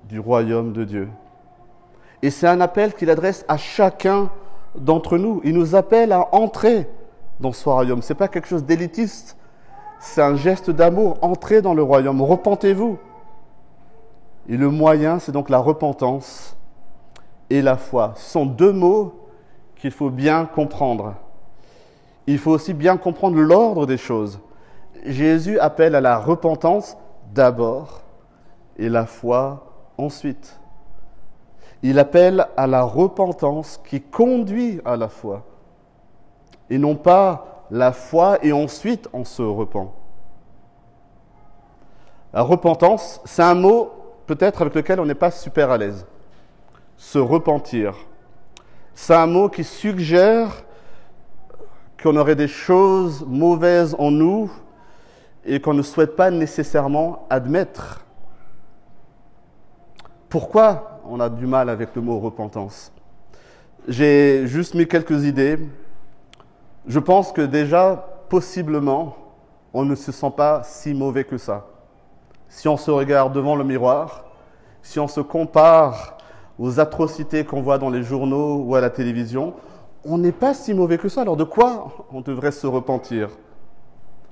du 0.09 0.19
royaume 0.19 0.73
de 0.73 0.83
Dieu. 0.83 1.09
Et 2.21 2.29
c'est 2.29 2.47
un 2.47 2.61
appel 2.61 2.93
qu'il 2.93 3.09
adresse 3.09 3.45
à 3.47 3.57
chacun 3.57 4.29
d'entre 4.75 5.17
nous. 5.17 5.41
Il 5.43 5.53
nous 5.53 5.75
appelle 5.75 6.11
à 6.11 6.33
entrer 6.33 6.87
dans 7.39 7.51
ce 7.51 7.67
royaume. 7.67 8.01
Ce 8.01 8.13
n'est 8.13 8.17
pas 8.17 8.27
quelque 8.27 8.47
chose 8.47 8.63
d'élitiste, 8.63 9.37
c'est 9.99 10.21
un 10.21 10.35
geste 10.35 10.69
d'amour. 10.69 11.17
Entrez 11.21 11.61
dans 11.61 11.73
le 11.73 11.83
royaume, 11.83 12.21
repentez-vous. 12.21 12.97
Et 14.49 14.57
le 14.57 14.69
moyen, 14.69 15.19
c'est 15.19 15.31
donc 15.31 15.49
la 15.49 15.59
repentance 15.59 16.57
et 17.49 17.61
la 17.61 17.77
foi. 17.77 18.13
Ce 18.15 18.31
sont 18.31 18.45
deux 18.45 18.73
mots 18.73 19.13
qu'il 19.75 19.91
faut 19.91 20.09
bien 20.09 20.45
comprendre. 20.45 21.15
Il 22.27 22.37
faut 22.37 22.51
aussi 22.51 22.73
bien 22.73 22.97
comprendre 22.97 23.37
l'ordre 23.37 23.85
des 23.85 23.97
choses. 23.97 24.39
Jésus 25.05 25.59
appelle 25.59 25.95
à 25.95 26.01
la 26.01 26.17
repentance 26.17 26.97
d'abord 27.33 28.01
et 28.77 28.89
la 28.89 29.05
foi 29.05 29.91
ensuite. 29.97 30.59
Il 31.81 31.99
appelle 31.99 32.47
à 32.55 32.65
la 32.65 32.83
repentance 32.83 33.81
qui 33.85 34.01
conduit 34.01 34.79
à 34.85 34.95
la 34.95 35.09
foi 35.09 35.43
et 36.69 36.77
non 36.77 36.95
pas 36.95 37.65
la 37.71 37.91
foi 37.91 38.37
et 38.43 38.53
ensuite 38.53 39.09
on 39.11 39.25
se 39.25 39.41
repent. 39.41 39.93
La 42.31 42.41
repentance, 42.41 43.21
c'est 43.25 43.43
un 43.43 43.53
mot 43.53 43.91
peut-être 44.25 44.61
avec 44.61 44.73
lequel 44.73 44.99
on 44.99 45.05
n'est 45.05 45.13
pas 45.13 45.31
super 45.31 45.69
à 45.69 45.77
l'aise. 45.77 46.05
Se 46.97 47.19
repentir. 47.19 47.95
C'est 48.95 49.13
un 49.13 49.27
mot 49.27 49.49
qui 49.49 49.63
suggère 49.63 50.63
qu'on 52.01 52.15
aurait 52.15 52.35
des 52.35 52.47
choses 52.47 53.25
mauvaises 53.27 53.95
en 53.97 54.11
nous 54.11 54.51
et 55.45 55.59
qu'on 55.59 55.73
ne 55.73 55.81
souhaite 55.81 56.15
pas 56.15 56.31
nécessairement 56.31 57.25
admettre. 57.29 58.05
Pourquoi 60.29 61.01
on 61.05 61.19
a 61.19 61.29
du 61.29 61.45
mal 61.45 61.69
avec 61.69 61.95
le 61.95 62.01
mot 62.01 62.19
repentance? 62.19 62.91
J'ai 63.87 64.47
juste 64.47 64.73
mis 64.73 64.87
quelques 64.87 65.25
idées 65.25 65.59
je 66.85 66.99
pense 66.99 67.31
que 67.31 67.41
déjà, 67.41 68.05
possiblement, 68.29 69.15
on 69.73 69.85
ne 69.85 69.95
se 69.95 70.11
sent 70.11 70.31
pas 70.35 70.63
si 70.63 70.93
mauvais 70.93 71.23
que 71.23 71.37
ça. 71.37 71.65
Si 72.49 72.67
on 72.67 72.77
se 72.77 72.91
regarde 72.91 73.33
devant 73.33 73.55
le 73.55 73.63
miroir, 73.63 74.25
si 74.81 74.99
on 74.99 75.07
se 75.07 75.21
compare 75.21 76.17
aux 76.59 76.79
atrocités 76.79 77.45
qu'on 77.45 77.61
voit 77.61 77.77
dans 77.77 77.89
les 77.89 78.03
journaux 78.03 78.57
ou 78.57 78.75
à 78.75 78.81
la 78.81 78.89
télévision, 78.89 79.53
on 80.05 80.17
n'est 80.17 80.31
pas 80.31 80.53
si 80.53 80.73
mauvais 80.73 80.97
que 80.97 81.09
ça. 81.09 81.21
Alors 81.21 81.37
de 81.37 81.43
quoi 81.43 82.07
on 82.11 82.21
devrait 82.21 82.51
se 82.51 82.67
repentir? 82.67 83.29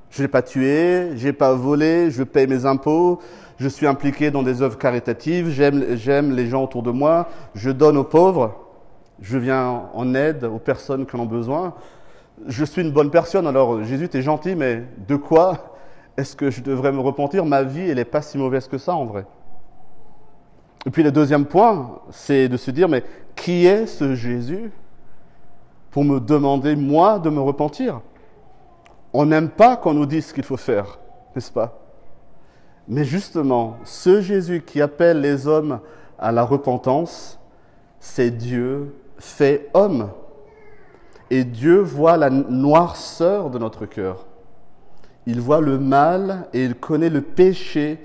Je 0.09 0.21
n'ai 0.21 0.27
pas 0.27 0.41
tué, 0.41 1.11
je 1.15 1.27
n'ai 1.27 1.33
pas 1.33 1.53
volé, 1.53 2.11
je 2.11 2.23
paye 2.23 2.47
mes 2.47 2.65
impôts, 2.65 3.19
je 3.57 3.67
suis 3.67 3.87
impliqué 3.87 4.29
dans 4.29 4.43
des 4.43 4.61
œuvres 4.61 4.77
caritatives, 4.77 5.49
j'aime 5.49 6.31
les 6.35 6.47
gens 6.47 6.63
autour 6.63 6.83
de 6.83 6.91
moi, 6.91 7.29
je 7.55 7.71
donne 7.71 7.95
aux 7.95 8.03
pauvres, 8.03 8.55
je 9.21 9.37
viens 9.37 9.83
en 9.93 10.13
aide 10.13 10.43
aux 10.43 10.59
personnes 10.59 11.05
qui 11.05 11.15
en 11.15 11.19
ont 11.21 11.25
besoin 11.25 11.73
je 12.47 12.65
suis 12.65 12.81
une 12.81 12.91
bonne 12.91 13.11
personne, 13.11 13.47
alors 13.47 13.83
Jésus, 13.83 14.09
tu 14.09 14.17
es 14.17 14.21
gentil, 14.21 14.55
mais 14.55 14.83
de 15.07 15.15
quoi 15.15 15.75
est-ce 16.17 16.35
que 16.35 16.49
je 16.49 16.61
devrais 16.61 16.91
me 16.91 16.99
repentir? 16.99 17.45
Ma 17.45 17.63
vie, 17.63 17.89
elle 17.89 17.95
n'est 17.95 18.05
pas 18.05 18.21
si 18.21 18.37
mauvaise 18.37 18.67
que 18.67 18.77
ça 18.77 18.95
en 18.95 19.05
vrai. 19.05 19.25
Et 20.85 20.89
puis 20.89 21.03
le 21.03 21.11
deuxième 21.11 21.45
point, 21.45 21.99
c'est 22.09 22.49
de 22.49 22.57
se 22.57 22.71
dire, 22.71 22.89
mais 22.89 23.03
qui 23.35 23.65
est 23.65 23.85
ce 23.85 24.15
Jésus? 24.15 24.71
Pour 25.91 26.03
me 26.03 26.19
demander, 26.19 26.75
moi, 26.75 27.19
de 27.19 27.29
me 27.29 27.41
repentir 27.41 28.01
On 29.13 29.25
n'aime 29.25 29.49
pas 29.49 29.75
qu'on 29.75 29.93
nous 29.93 30.05
dise 30.05 30.27
ce 30.27 30.33
qu'il 30.33 30.43
faut 30.43 30.57
faire, 30.57 30.99
n'est-ce 31.35 31.51
pas? 31.51 31.77
Mais 32.87 33.03
justement, 33.03 33.77
ce 33.83 34.21
Jésus 34.21 34.63
qui 34.65 34.81
appelle 34.81 35.21
les 35.21 35.47
hommes 35.47 35.79
à 36.17 36.31
la 36.31 36.43
repentance, 36.43 37.39
c'est 37.99 38.31
Dieu 38.31 38.95
fait 39.17 39.69
homme. 39.73 40.09
Et 41.29 41.43
Dieu 41.43 41.79
voit 41.79 42.17
la 42.17 42.29
noirceur 42.29 43.49
de 43.49 43.59
notre 43.59 43.85
cœur. 43.85 44.25
Il 45.25 45.39
voit 45.39 45.61
le 45.61 45.77
mal 45.77 46.47
et 46.53 46.65
il 46.65 46.75
connaît 46.75 47.09
le 47.09 47.21
péché 47.21 48.03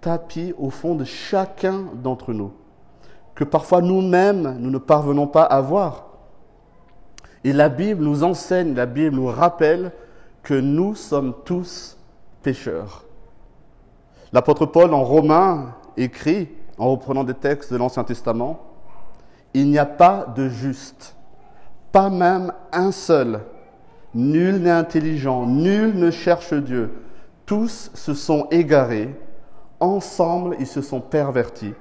tapis 0.00 0.52
au 0.58 0.70
fond 0.70 0.94
de 0.94 1.04
chacun 1.04 1.84
d'entre 1.94 2.32
nous, 2.32 2.52
que 3.34 3.44
parfois 3.44 3.80
nous-mêmes, 3.80 4.56
nous 4.58 4.70
ne 4.70 4.78
parvenons 4.78 5.26
pas 5.26 5.44
à 5.44 5.60
voir. 5.60 6.05
Et 7.46 7.52
la 7.52 7.68
Bible 7.68 8.02
nous 8.02 8.24
enseigne, 8.24 8.74
la 8.74 8.86
Bible 8.86 9.14
nous 9.14 9.28
rappelle 9.28 9.92
que 10.42 10.54
nous 10.54 10.96
sommes 10.96 11.32
tous 11.44 11.96
pécheurs. 12.42 13.04
L'apôtre 14.32 14.66
Paul 14.66 14.92
en 14.92 15.04
Romains 15.04 15.76
écrit, 15.96 16.48
en 16.76 16.90
reprenant 16.90 17.22
des 17.22 17.34
textes 17.34 17.72
de 17.72 17.78
l'Ancien 17.78 18.02
Testament, 18.02 18.58
Il 19.54 19.70
n'y 19.70 19.78
a 19.78 19.86
pas 19.86 20.26
de 20.34 20.48
juste, 20.48 21.14
pas 21.92 22.10
même 22.10 22.52
un 22.72 22.90
seul. 22.90 23.38
Nul 24.12 24.56
n'est 24.56 24.70
intelligent, 24.72 25.46
nul 25.46 25.96
ne 25.96 26.10
cherche 26.10 26.52
Dieu. 26.52 26.94
Tous 27.46 27.92
se 27.94 28.12
sont 28.14 28.48
égarés, 28.50 29.14
ensemble 29.78 30.56
ils 30.58 30.66
se 30.66 30.82
sont 30.82 31.00
pervertis. 31.00 31.74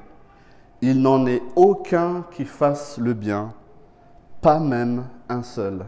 Il 0.83 1.01
n'en 1.01 1.25
est 1.25 1.41
aucun 1.55 2.23
qui 2.29 2.45
fasse 2.45 2.99
le 2.99 3.15
bien, 3.15 3.51
pas 4.41 4.59
même 4.59 5.05
un 5.29 5.43
seul. 5.43 5.85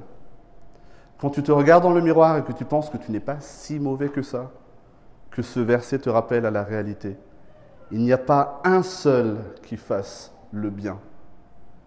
Quand 1.20 1.30
tu 1.30 1.42
te 1.42 1.52
regardes 1.52 1.84
dans 1.84 1.94
le 1.94 2.02
miroir 2.02 2.38
et 2.38 2.44
que 2.44 2.52
tu 2.52 2.66
penses 2.66 2.90
que 2.90 2.98
tu 2.98 3.12
n'es 3.12 3.20
pas 3.20 3.38
si 3.40 3.80
mauvais 3.80 4.10
que 4.10 4.22
ça, 4.22 4.52
que 5.32 5.42
ce 5.42 5.60
verset 5.60 6.00
te 6.00 6.10
rappelle 6.10 6.46
à 6.46 6.52
la 6.52 6.64
réalité. 6.64 7.18
Il 7.92 8.00
n'y 8.00 8.14
a 8.14 8.18
pas 8.18 8.62
un 8.64 8.84
seul 8.84 9.38
qui 9.64 9.78
fasse 9.78 10.34
le 10.52 10.70
bien. 10.70 11.00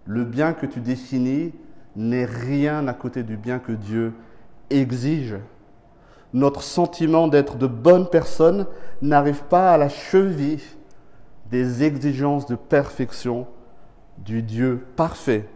Le 0.07 0.25
bien 0.25 0.53
que 0.53 0.67
tu 0.67 0.81
définis 0.81 1.53
n'est 1.97 2.25
rien 2.25 2.87
à 2.89 2.95
côté 2.95 3.23
du 3.23 3.37
bien 3.37 3.59
que 3.59 3.73
Dieu 3.73 4.13
exige. 4.71 5.37
Notre 6.33 6.63
sentiment 6.63 7.29
d'être 7.29 7.57
de 7.57 7.67
bonnes 7.67 8.09
personnes 8.09 8.67
n'arrive 9.03 9.43
pas 9.45 9.73
à 9.73 9.77
la 9.77 9.89
cheville 9.89 10.63
des 11.51 11.83
exigences 11.83 12.47
de 12.47 12.55
perfection 12.55 13.47
du 14.19 14.43
Dieu 14.43 14.87
parfait, 14.97 15.49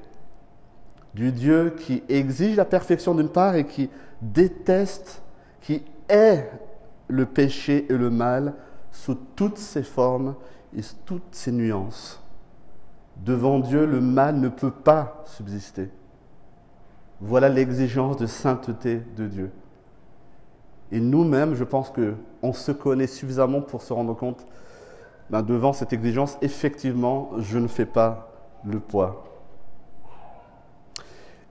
du 1.15 1.31
Dieu 1.33 1.75
qui 1.79 2.03
exige 2.09 2.57
la 2.57 2.65
perfection 2.65 3.15
d'une 3.15 3.29
part 3.29 3.55
et 3.55 3.65
qui 3.65 3.89
déteste, 4.21 5.23
qui 5.61 5.83
est 6.09 6.51
le 7.09 7.27
péché 7.27 7.87
et 7.89 7.97
le 7.97 8.11
mal 8.11 8.55
sous 8.91 9.15
toutes 9.37 9.59
ses 9.59 9.83
formes 9.83 10.35
et 10.77 10.81
toutes 11.05 11.35
ses 11.35 11.53
nuances. 11.53 12.21
Devant 13.25 13.61
Dieu, 13.61 13.87
le 13.87 14.01
mal 14.01 14.41
ne 14.41 14.49
peut 14.49 14.73
pas 14.73 15.23
subsister. 15.27 15.89
Voilà 17.21 17.49
l'exigence 17.49 18.17
de 18.17 18.27
sainteté 18.27 19.01
de 19.17 19.27
Dieu. 19.27 19.51
Et 20.91 21.01
nous-mêmes, 21.01 21.55
je 21.55 21.65
pense 21.65 21.91
qu'on 21.91 22.53
se 22.53 22.73
connaît 22.73 23.07
suffisamment 23.07 23.61
pour 23.61 23.83
se 23.83 23.93
rendre 23.93 24.15
compte, 24.15 24.47
ben, 25.31 25.43
devant 25.43 25.73
cette 25.73 25.93
exigence, 25.93 26.37
effectivement, 26.43 27.31
je 27.39 27.59
ne 27.59 27.69
fais 27.69 27.87
pas 27.87 28.33
le 28.65 28.81
poids. 28.81 29.34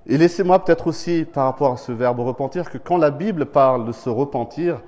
Et 0.06 0.18
laissez-moi 0.18 0.64
peut-être 0.64 0.88
aussi, 0.88 1.26
par 1.26 1.46
rapport 1.46 1.74
à 1.74 1.78
ce 1.78 1.92
verbe 1.92 2.20
repentir, 2.20 2.70
que 2.70 2.78
quand 2.78 2.98
la 2.98 3.12
Bible 3.12 3.46
parle 3.46 3.86
de 3.86 3.92
se 3.92 4.10
repentir, 4.10 4.82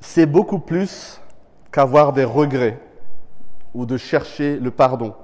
c'est 0.00 0.26
beaucoup 0.26 0.60
plus 0.60 1.20
qu'avoir 1.72 2.12
des 2.12 2.24
regrets 2.24 2.80
ou 3.74 3.86
de 3.86 3.96
chercher 3.96 4.56
le 4.56 4.70
pardon. 4.70 5.14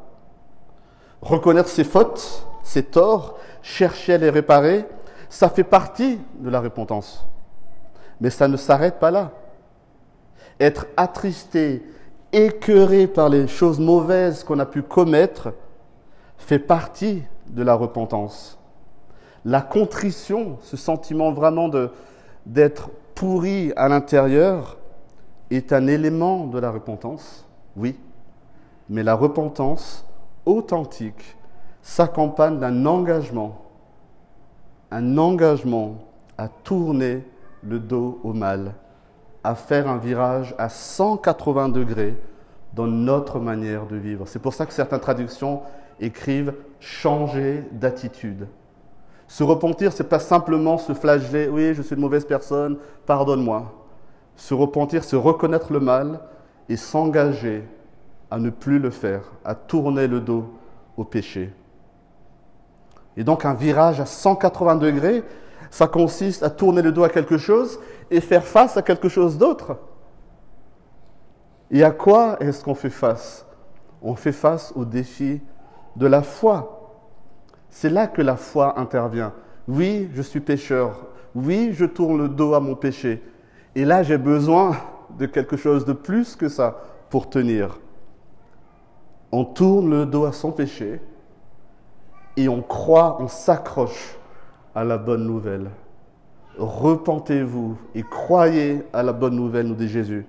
Reconnaître 1.22 1.68
ses 1.68 1.85
fautes, 1.85 2.46
ses 2.62 2.83
torts, 2.83 3.38
chercher 3.62 4.14
à 4.14 4.18
les 4.18 4.31
réparer, 4.31 4.85
ça 5.28 5.48
fait 5.48 5.64
partie 5.64 6.20
de 6.38 6.50
la 6.50 6.61
repentance. 6.61 7.26
Mais 8.20 8.31
ça 8.31 8.48
ne 8.48 8.57
s'arrête 8.57 8.98
pas 8.98 9.11
là. 9.11 9.33
Être 10.59 10.87
attristé, 10.96 11.85
écœuré 12.33 13.07
par 13.07 13.28
les 13.28 13.46
choses 13.46 13.78
mauvaises 13.78 14.44
qu'on 14.44 14.59
a 14.59 14.66
pu 14.66 14.83
commettre, 14.83 15.52
fait 16.38 16.59
partie 16.59 17.22
de 17.48 17.62
la 17.62 17.74
repentance. 17.74 18.56
La 19.46 19.61
contrition, 19.61 20.59
ce 20.61 20.76
sentiment 20.76 21.30
vraiment 21.30 21.70
d'être 22.46 22.90
pourri 23.14 23.72
à 23.76 23.88
l'intérieur, 23.88 24.76
est 25.52 25.72
un 25.72 25.87
élément 25.87 26.48
de 26.48 26.59
la 26.59 26.68
repentance, 26.72 27.46
oui, 27.76 27.96
mais 28.88 29.04
la 29.04 29.14
repentance 29.14 30.04
authentique 30.46 31.37
s'accompagne 31.80 32.59
d'un 32.59 32.87
engagement, 32.87 33.62
un 34.90 35.16
engagement 35.16 35.98
à 36.37 36.48
tourner 36.48 37.24
le 37.62 37.78
dos 37.78 38.18
au 38.24 38.32
mal, 38.32 38.74
à 39.44 39.54
faire 39.54 39.87
un 39.87 39.98
virage 39.98 40.56
à 40.59 40.68
180 40.68 41.68
degrés 41.68 42.16
dans 42.74 42.88
notre 42.88 43.38
manière 43.38 43.87
de 43.87 43.94
vivre. 43.94 44.26
C'est 44.26 44.40
pour 44.40 44.54
ça 44.54 44.66
que 44.66 44.72
certaines 44.72 44.98
traductions 44.98 45.62
écrivent 46.00 46.52
changer 46.80 47.62
d'attitude. 47.70 48.48
Se 49.28 49.42
repentir, 49.42 49.92
c'est 49.92 50.08
pas 50.08 50.18
simplement 50.18 50.78
se 50.78 50.94
flageller, 50.94 51.48
oui, 51.48 51.74
je 51.74 51.82
suis 51.82 51.94
une 51.94 52.00
mauvaise 52.00 52.24
personne, 52.24 52.78
pardonne-moi. 53.06 53.72
Se 54.36 54.54
repentir, 54.54 55.02
c'est 55.02 55.16
reconnaître 55.16 55.72
le 55.72 55.80
mal 55.80 56.20
et 56.68 56.76
s'engager 56.76 57.64
à 58.30 58.38
ne 58.38 58.50
plus 58.50 58.78
le 58.78 58.90
faire, 58.90 59.22
à 59.44 59.54
tourner 59.54 60.06
le 60.06 60.20
dos 60.20 60.44
au 60.96 61.04
péché. 61.04 61.52
Et 63.16 63.24
donc 63.24 63.44
un 63.44 63.54
virage 63.54 64.00
à 64.00 64.06
180 64.06 64.76
degrés, 64.76 65.24
ça 65.70 65.86
consiste 65.86 66.42
à 66.42 66.50
tourner 66.50 66.82
le 66.82 66.92
dos 66.92 67.04
à 67.04 67.08
quelque 67.08 67.38
chose 67.38 67.80
et 68.10 68.20
faire 68.20 68.44
face 68.44 68.76
à 68.76 68.82
quelque 68.82 69.08
chose 69.08 69.38
d'autre. 69.38 69.78
Et 71.70 71.82
à 71.82 71.90
quoi 71.90 72.36
est-ce 72.40 72.62
qu'on 72.62 72.74
fait 72.74 72.90
face? 72.90 73.44
On 74.02 74.14
fait 74.14 74.32
face 74.32 74.72
au 74.76 74.84
défi 74.84 75.40
de 75.96 76.06
la 76.06 76.22
foi. 76.22 76.75
C'est 77.70 77.90
là 77.90 78.07
que 78.07 78.22
la 78.22 78.37
foi 78.37 78.79
intervient. 78.79 79.33
Oui, 79.68 80.09
je 80.14 80.22
suis 80.22 80.40
pécheur. 80.40 81.07
Oui, 81.35 81.70
je 81.72 81.85
tourne 81.85 82.18
le 82.18 82.29
dos 82.29 82.55
à 82.55 82.61
mon 82.61 82.74
péché. 82.74 83.22
Et 83.74 83.85
là, 83.85 84.02
j'ai 84.02 84.18
besoin 84.18 84.76
de 85.18 85.26
quelque 85.26 85.57
chose 85.57 85.85
de 85.85 85.92
plus 85.92 86.37
que 86.37 86.48
ça 86.48 86.79
pour 87.11 87.29
tenir. 87.29 87.79
On 89.33 89.44
tourne 89.44 89.90
le 89.90 90.07
dos 90.07 90.24
à 90.24 90.33
son 90.33 90.52
péché 90.52 91.00
et 92.37 92.48
on 92.48 92.62
croit, 92.62 93.18
on 93.20 93.29
s'accroche 93.29 94.16
à 94.74 94.85
la 94.85 94.98
bonne 94.98 95.26
nouvelle. 95.26 95.70
Repentez-vous 96.59 97.76
et 97.94 98.02
croyez 98.02 98.83
à 98.92 99.02
la 99.02 99.12
bonne 99.12 99.37
nouvelle, 99.37 99.66
nous 99.66 99.74
dit 99.74 99.88
Jésus. 99.88 100.26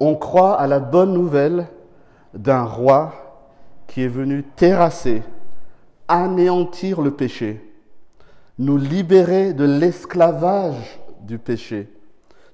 On 0.00 0.14
croit 0.14 0.60
à 0.60 0.66
la 0.66 0.78
bonne 0.78 1.12
nouvelle 1.12 1.68
d'un 2.34 2.64
roi 2.64 3.12
qui 3.86 4.02
est 4.02 4.08
venu 4.08 4.42
terrasser, 4.42 5.22
anéantir 6.08 7.00
le 7.00 7.12
péché, 7.12 7.64
nous 8.58 8.76
libérer 8.76 9.52
de 9.52 9.64
l'esclavage 9.64 10.98
du 11.20 11.38
péché, 11.38 11.88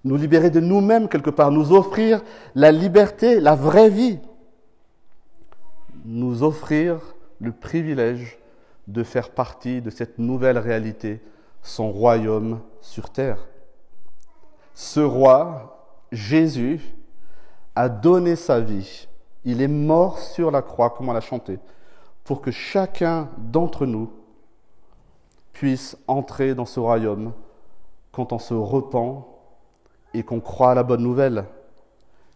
nous 0.03 0.17
libérer 0.17 0.51
de 0.51 0.61
nous-mêmes 0.61 1.09
quelque 1.09 1.31
part, 1.31 1.51
nous 1.51 1.73
offrir 1.73 2.23
la 2.55 2.73
liberté, 2.73 3.41
la 3.41 3.55
vraie 3.55 3.89
vie, 3.89 4.19
nous 6.05 6.43
offrir 6.43 7.01
le 7.41 7.53
privilège 7.53 8.39
de 8.87 9.03
faire 9.03 9.31
partie 9.31 9.81
de 9.81 9.91
cette 9.91 10.19
nouvelle 10.19 10.59
réalité, 10.59 11.23
son 11.63 11.91
royaume 11.91 12.61
sur 12.83 13.11
terre. 13.11 13.39
Ce 14.75 15.01
roi, 15.01 15.89
Jésus, 16.13 16.81
a 17.75 17.89
donné 17.89 18.37
sa 18.37 18.61
vie. 18.61 19.09
Il 19.45 19.63
est 19.63 19.69
mort 19.69 20.19
sur 20.19 20.51
la 20.51 20.63
croix, 20.63 20.91
comme 20.91 21.09
on 21.09 21.13
l'a 21.13 21.21
chanté, 21.21 21.59
pour 22.25 22.41
que 22.41 22.51
chacun 22.51 23.29
d'entre 23.39 23.87
nous 23.87 24.11
puisse 25.53 25.97
entrer 26.09 26.55
dans 26.55 26.67
ce 26.67 26.81
royaume 26.81 27.33
quand 28.13 28.33
on 28.33 28.39
se 28.39 28.55
repent 28.55 29.27
et 30.15 30.23
qu'on 30.23 30.41
croit 30.41 30.73
à 30.73 30.75
la 30.75 30.83
bonne 30.83 31.03
nouvelle. 31.03 31.45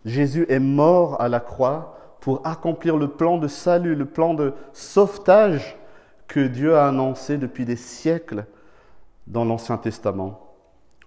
Jésus 0.05 0.47
est 0.49 0.59
mort 0.59 1.21
à 1.21 1.29
la 1.29 1.41
croix 1.41 1.97
pour 2.21 2.47
accomplir 2.47 2.97
le 2.97 3.09
plan 3.09 3.39
de 3.39 3.49
salut, 3.49 3.95
le 3.95 4.05
plan 4.05 4.35
de 4.35 4.55
sauvetage 4.73 5.77
que 6.27 6.47
Dieu 6.47 6.77
a 6.77 6.89
annoncé 6.89 7.39
depuis 7.39 7.65
des 7.65 7.77
siècles 7.77 8.45
dans 9.27 9.45
l'Ancien 9.45 9.79
Testament. 9.79 10.41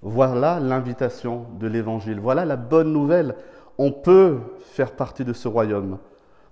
Voilà 0.01 0.59
l'invitation 0.59 1.45
de 1.59 1.67
l'Évangile. 1.67 2.19
Voilà 2.19 2.45
la 2.45 2.55
bonne 2.55 2.91
nouvelle. 2.91 3.35
On 3.77 3.91
peut 3.91 4.39
faire 4.59 4.91
partie 4.91 5.25
de 5.25 5.33
ce 5.33 5.47
royaume. 5.47 5.97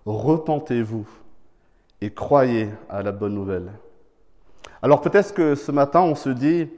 repentez-vous 0.05 1.07
et 2.01 2.11
croyez 2.11 2.69
à 2.89 3.03
la 3.03 3.11
bonne 3.11 3.33
nouvelle. 3.33 3.71
Alors 4.81 5.01
peut-être 5.01 5.33
que 5.33 5.55
ce 5.55 5.71
matin, 5.71 6.01
on 6.01 6.15
se 6.15 6.29
dit, 6.29 6.69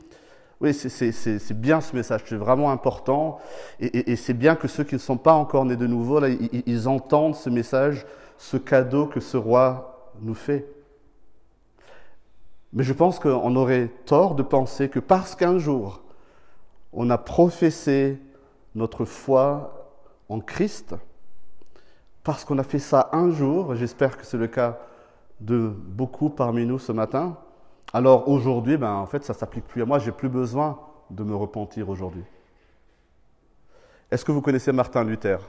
oui, 0.59 0.73
c'est 0.73 1.59
bien 1.59 1.81
ce 1.81 1.95
message, 1.95 2.21
c'est 2.25 2.35
vraiment 2.35 2.71
important, 2.71 3.39
et, 3.79 4.15
c'est 4.15 4.33
bien 4.33 4.55
que 4.55 4.67
ceux 4.67 4.83
qui 4.83 4.95
ne 4.95 4.99
sont 4.99 5.17
pas 5.17 5.33
encore 5.33 5.65
nés 5.65 5.75
de 5.75 5.87
nouveau, 5.87 6.19
là, 6.19 6.29
ils 6.29 6.87
entendent 6.87 7.35
ce 7.35 7.49
message, 7.49 8.05
ce 8.37 8.57
cadeau 8.57 9.07
que 9.07 9.19
ce 9.19 9.37
roi 9.37 10.11
nous 10.21 10.35
fait. 10.35 10.67
Mais 12.73 12.83
je 12.83 12.93
pense 12.93 13.19
qu'on 13.19 13.55
aurait 13.55 13.89
tort 14.05 14.35
de 14.35 14.43
penser 14.43 14.87
que 14.87 14.99
parce 14.99 15.35
qu'un 15.35 15.57
jour, 15.57 16.03
on 16.93 17.09
a 17.09 17.17
professé 17.17 18.19
notre 18.75 19.05
foi 19.05 19.91
en 20.29 20.39
Christ, 20.39 20.95
parce 22.23 22.45
qu'on 22.45 22.59
a 22.59 22.63
fait 22.63 22.79
ça 22.79 23.09
un 23.13 23.31
jour, 23.31 23.75
j'espère 23.75 24.15
que 24.15 24.25
c'est 24.25 24.37
le 24.37 24.47
cas 24.47 24.79
de 25.41 25.67
beaucoup 25.69 26.29
parmi 26.29 26.65
nous 26.65 26.79
ce 26.79 26.91
matin, 26.91 27.37
alors 27.93 28.29
aujourd'hui, 28.29 28.77
ben, 28.77 28.93
en 28.93 29.05
fait, 29.05 29.23
ça 29.23 29.33
ne 29.33 29.37
s'applique 29.37 29.65
plus 29.65 29.81
à 29.81 29.85
moi, 29.85 29.99
j'ai 29.99 30.11
plus 30.11 30.29
besoin 30.29 30.79
de 31.09 31.23
me 31.23 31.35
repentir 31.35 31.89
aujourd'hui. 31.89 32.23
Est-ce 34.09 34.23
que 34.23 34.31
vous 34.31 34.41
connaissez 34.41 34.71
Martin 34.71 35.03
Luther? 35.03 35.39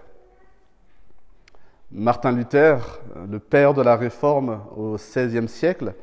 Martin 1.90 2.32
Luther, 2.32 3.00
le 3.30 3.38
père 3.38 3.74
de 3.74 3.82
la 3.82 3.96
réforme 3.96 4.62
au 4.76 4.96
XVIe 4.96 5.48
siècle, 5.48 5.94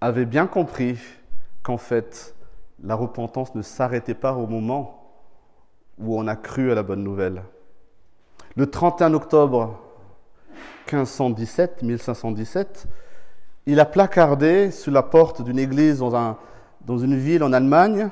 avait 0.00 0.26
bien 0.26 0.46
compris 0.46 0.98
qu'en 1.62 1.78
fait, 1.78 2.34
la 2.82 2.94
repentance 2.94 3.54
ne 3.54 3.62
s'arrêtait 3.62 4.14
pas 4.14 4.34
au 4.34 4.46
moment 4.46 5.14
où 5.98 6.18
on 6.18 6.26
a 6.26 6.36
cru 6.36 6.70
à 6.70 6.74
la 6.74 6.82
bonne 6.82 7.02
nouvelle. 7.02 7.42
Le 8.56 8.68
31 8.68 9.14
octobre 9.14 9.78
1517, 10.92 11.82
1517, 11.82 12.86
il 13.66 13.80
a 13.80 13.84
placardé 13.84 14.70
sur 14.70 14.92
la 14.92 15.02
porte 15.02 15.42
d'une 15.42 15.58
église 15.58 15.98
dans, 15.98 16.36
dans, 16.80 16.98
une 16.98 17.16
ville 17.16 17.42
en 17.42 17.52
Allemagne 17.52 18.10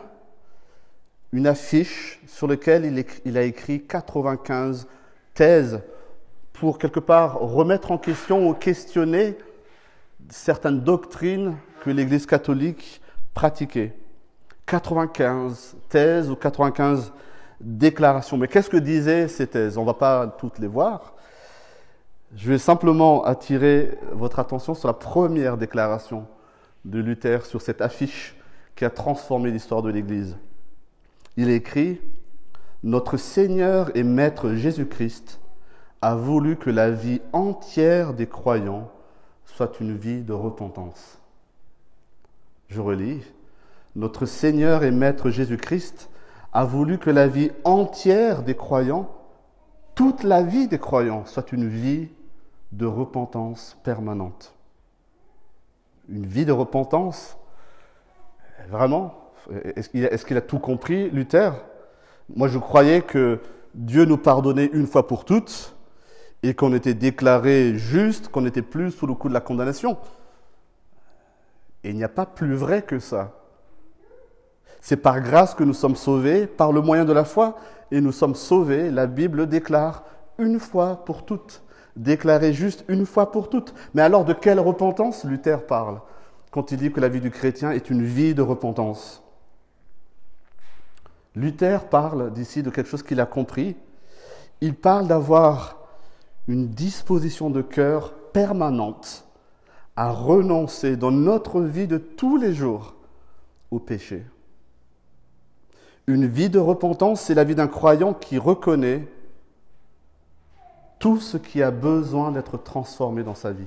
une 1.33 1.47
affiche 1.47 2.21
sur 2.27 2.47
laquelle 2.47 2.85
il, 2.85 3.05
il 3.25 3.37
a 3.37 3.43
écrit 3.43 3.83
95 3.83 4.87
thèses 5.35 5.81
pour 6.53 6.79
quelque 6.79 7.01
part 7.01 7.39
remettre 7.41 7.91
en 7.93 7.99
question 7.99 8.49
ou 8.49 8.55
questionner 8.55 9.37
certaines 10.31 10.81
doctrines 10.81 11.57
que 11.83 11.91
l'Église 11.91 12.27
catholique 12.27 13.01
pratiquait. 13.35 13.95
95 14.67 15.77
thèses 15.89 16.31
ou 16.31 16.37
95 16.37 17.13
déclarations. 17.61 18.37
Mais 18.37 18.49
qu'est-ce 18.49 18.69
que 18.69 18.77
disaient 18.77 19.29
ces 19.29 19.47
thèses? 19.47 19.79
On 19.79 19.83
ne 19.83 19.87
va 19.87 19.95
pas 19.95 20.27
toutes 20.27 20.59
les 20.59 20.67
voir. 20.67 21.15
Je 22.37 22.51
vais 22.51 22.59
simplement 22.59 23.25
attirer 23.25 23.99
votre 24.13 24.39
attention 24.39 24.75
sur 24.75 24.87
la 24.87 24.95
première 24.95 25.57
déclaration 25.57 26.27
de 26.85 26.99
Luther 26.99 27.47
sur 27.47 27.63
cette 27.63 27.81
affiche 27.81 28.37
qui 28.77 28.85
a 28.85 28.91
transformé 28.91 29.51
l'histoire 29.51 29.83
de 29.83 29.91
l'Église. 29.91 30.37
Il 31.39 31.49
écrit 31.49 32.01
Notre 32.83 33.17
Seigneur 33.17 33.97
et 33.97 34.03
Maître 34.03 34.53
Jésus-Christ 34.53 35.41
a 36.03 36.15
voulu 36.15 36.57
que 36.57 36.69
la 36.69 36.91
vie 36.91 37.21
entière 37.33 38.13
des 38.13 38.27
croyants 38.27 38.91
soit 39.47 39.81
une 39.81 39.97
vie 39.97 40.21
de 40.21 40.35
repentance. 40.35 41.19
Je 42.69 42.81
relis. 42.81 43.23
Notre 43.97 44.27
Seigneur 44.27 44.85
et 44.85 44.91
Maître 44.91 45.31
Jésus-Christ 45.31 46.11
a 46.53 46.65
voulu 46.65 46.99
que 46.99 47.11
la 47.11 47.27
vie 47.27 47.51
entière 47.65 48.43
des 48.43 48.55
croyants, 48.55 49.09
toute 49.95 50.23
la 50.23 50.43
vie 50.43 50.69
des 50.69 50.79
croyants, 50.79 51.25
soit 51.25 51.51
une 51.53 51.69
vie 51.69 52.09
de 52.73 52.87
repentance 52.87 53.77
permanente. 53.83 54.55
Une 56.09 56.27
vie 56.27 56.45
de 56.45 56.53
repentance 56.53 57.39
Vraiment 58.69 59.15
Est-ce 59.77 60.27
qu'il 60.27 60.37
a, 60.37 60.41
tout 60.41 60.59
compris, 60.59 61.11
Luther? 61.11 61.53
Moi, 62.35 62.49
je 62.49 62.59
croyais 62.59 63.03
que 63.03 63.41
Dieu 63.75 64.05
nous 64.05 64.19
pardonnait 64.19 64.69
une 64.73 64.87
fois 64.87 65.07
pour 65.07 65.25
toutes 65.25 65.75
et 66.43 66.55
qu'on 66.55 66.75
était 66.75 66.95
déclaré 66.95 67.77
juste, 67.77 68.29
qu'on 68.29 68.43
n'était 68.43 68.63
plus 68.63 68.91
sous 68.91 69.07
le 69.07 69.15
coup 69.15 69.29
de 69.29 69.35
la 69.35 69.41
condamnation. 69.41 69.97
Et 71.83 71.91
il 71.91 71.97
n'y 71.97 72.05
a 72.05 72.09
pas 72.09 72.27
plus 72.27 72.55
vrai 72.55 72.83
que 72.83 72.99
ça. 72.99 73.33
C'est 74.81 74.99
par 74.99 75.21
grâce 75.21 75.55
que 75.55 75.65
nous 75.65 75.75
sommes 75.75 75.97
sauvés, 75.97 76.47
par 76.47 76.73
le 76.73 76.81
moyen 76.81 77.05
de 77.05 77.13
la 77.13 77.25
foi, 77.25 77.57
et 77.91 78.01
nous 78.01 78.13
sommes 78.13 78.35
sauvés, 78.35 78.91
la 78.91 79.07
Bible 79.07 79.47
déclare, 79.47 80.05
une 80.39 80.61
fois 80.61 81.05
pour 81.05 81.25
toutes 81.25 81.63
déclaré 81.99 82.53
juste 82.53 82.85
une 82.89 83.07
fois 83.07 83.31
pour 83.31 83.51
toutes. 83.51 83.75
Mais 83.95 84.03
alors 84.03 84.25
de 84.25 84.33
quelle 84.33 84.61
repentance 84.61 85.25
Luther 85.25 85.67
parle 85.67 86.01
quand 86.51 86.73
il 86.73 86.79
dit 86.79 86.91
que 86.91 87.01
la 87.01 87.09
vie 87.09 87.21
du 87.21 87.31
chrétien 87.31 87.73
est 87.73 87.91
une 87.91 88.03
vie 88.03 88.35
de 88.35 88.43
repentance 88.43 89.23
Luther 91.39 91.89
parle 91.89 92.33
d'ici 92.33 92.63
de 92.63 92.71
quelque 92.71 92.89
chose 92.89 93.05
qu'il 93.05 93.21
a 93.21 93.27
compris. 93.27 93.77
Il 94.61 94.75
parle 94.75 95.07
d'avoir 95.07 95.77
une 96.49 96.69
disposition 96.69 97.49
de 97.49 97.63
cœur 97.63 98.13
permanente 98.33 99.25
à 99.95 100.11
renoncer 100.11 100.97
dans 100.97 101.13
notre 101.13 101.61
vie 101.61 101.87
de 101.87 101.99
tous 101.99 102.39
les 102.39 102.53
jours 102.55 102.95
au 103.71 103.79
péché. 103.79 104.25
Une 106.09 106.27
vie 106.27 106.51
de 106.51 106.59
repentance, 106.59 107.21
c'est 107.21 107.35
la 107.35 107.45
vie 107.45 107.55
d'un 107.55 107.69
croyant 107.69 108.15
qui 108.15 108.39
reconnaît 108.39 109.07
tout 110.99 111.21
ce 111.21 111.37
qui 111.37 111.63
a 111.63 111.71
besoin 111.71 112.33
d'être 112.33 112.57
transformé 112.57 113.23
dans 113.23 113.35
sa 113.35 113.53
vie. 113.53 113.67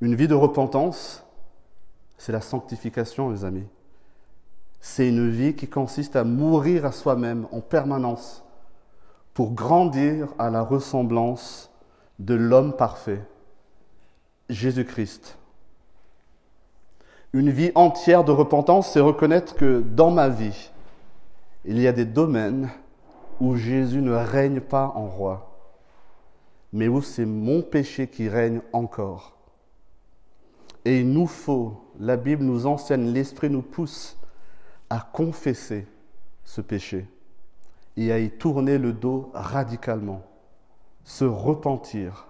Une 0.00 0.14
vie 0.14 0.28
de 0.28 0.34
repentance, 0.34 1.24
c'est 2.18 2.32
la 2.32 2.40
sanctification, 2.40 3.30
mes 3.30 3.44
amis. 3.44 3.66
C'est 4.80 5.08
une 5.08 5.30
vie 5.30 5.54
qui 5.54 5.68
consiste 5.68 6.16
à 6.16 6.24
mourir 6.24 6.84
à 6.84 6.92
soi-même 6.92 7.46
en 7.50 7.60
permanence 7.60 8.44
pour 9.34 9.52
grandir 9.52 10.28
à 10.38 10.50
la 10.50 10.62
ressemblance 10.62 11.70
de 12.18 12.34
l'homme 12.34 12.74
parfait, 12.74 13.22
Jésus-Christ. 14.48 15.38
Une 17.32 17.50
vie 17.50 17.72
entière 17.74 18.24
de 18.24 18.32
repentance, 18.32 18.92
c'est 18.92 19.00
reconnaître 19.00 19.54
que 19.54 19.80
dans 19.80 20.10
ma 20.10 20.28
vie, 20.28 20.70
il 21.64 21.80
y 21.80 21.86
a 21.86 21.92
des 21.92 22.04
domaines 22.04 22.70
où 23.40 23.56
Jésus 23.56 24.00
ne 24.00 24.12
règne 24.12 24.60
pas 24.60 24.92
en 24.94 25.06
roi, 25.06 25.58
mais 26.72 26.88
où 26.88 27.02
c'est 27.02 27.26
mon 27.26 27.62
péché 27.62 28.06
qui 28.08 28.28
règne 28.28 28.60
encore. 28.72 29.36
Et 30.84 31.00
il 31.00 31.12
nous 31.12 31.26
faut, 31.26 31.74
la 31.98 32.16
Bible 32.16 32.44
nous 32.44 32.66
enseigne, 32.66 33.12
l'Esprit 33.12 33.50
nous 33.50 33.62
pousse 33.62 34.16
à 34.88 35.00
confesser 35.00 35.86
ce 36.44 36.60
péché 36.60 37.08
et 37.96 38.12
à 38.12 38.18
y 38.18 38.30
tourner 38.30 38.78
le 38.78 38.92
dos 38.92 39.30
radicalement, 39.34 40.22
se 41.04 41.24
repentir. 41.24 42.28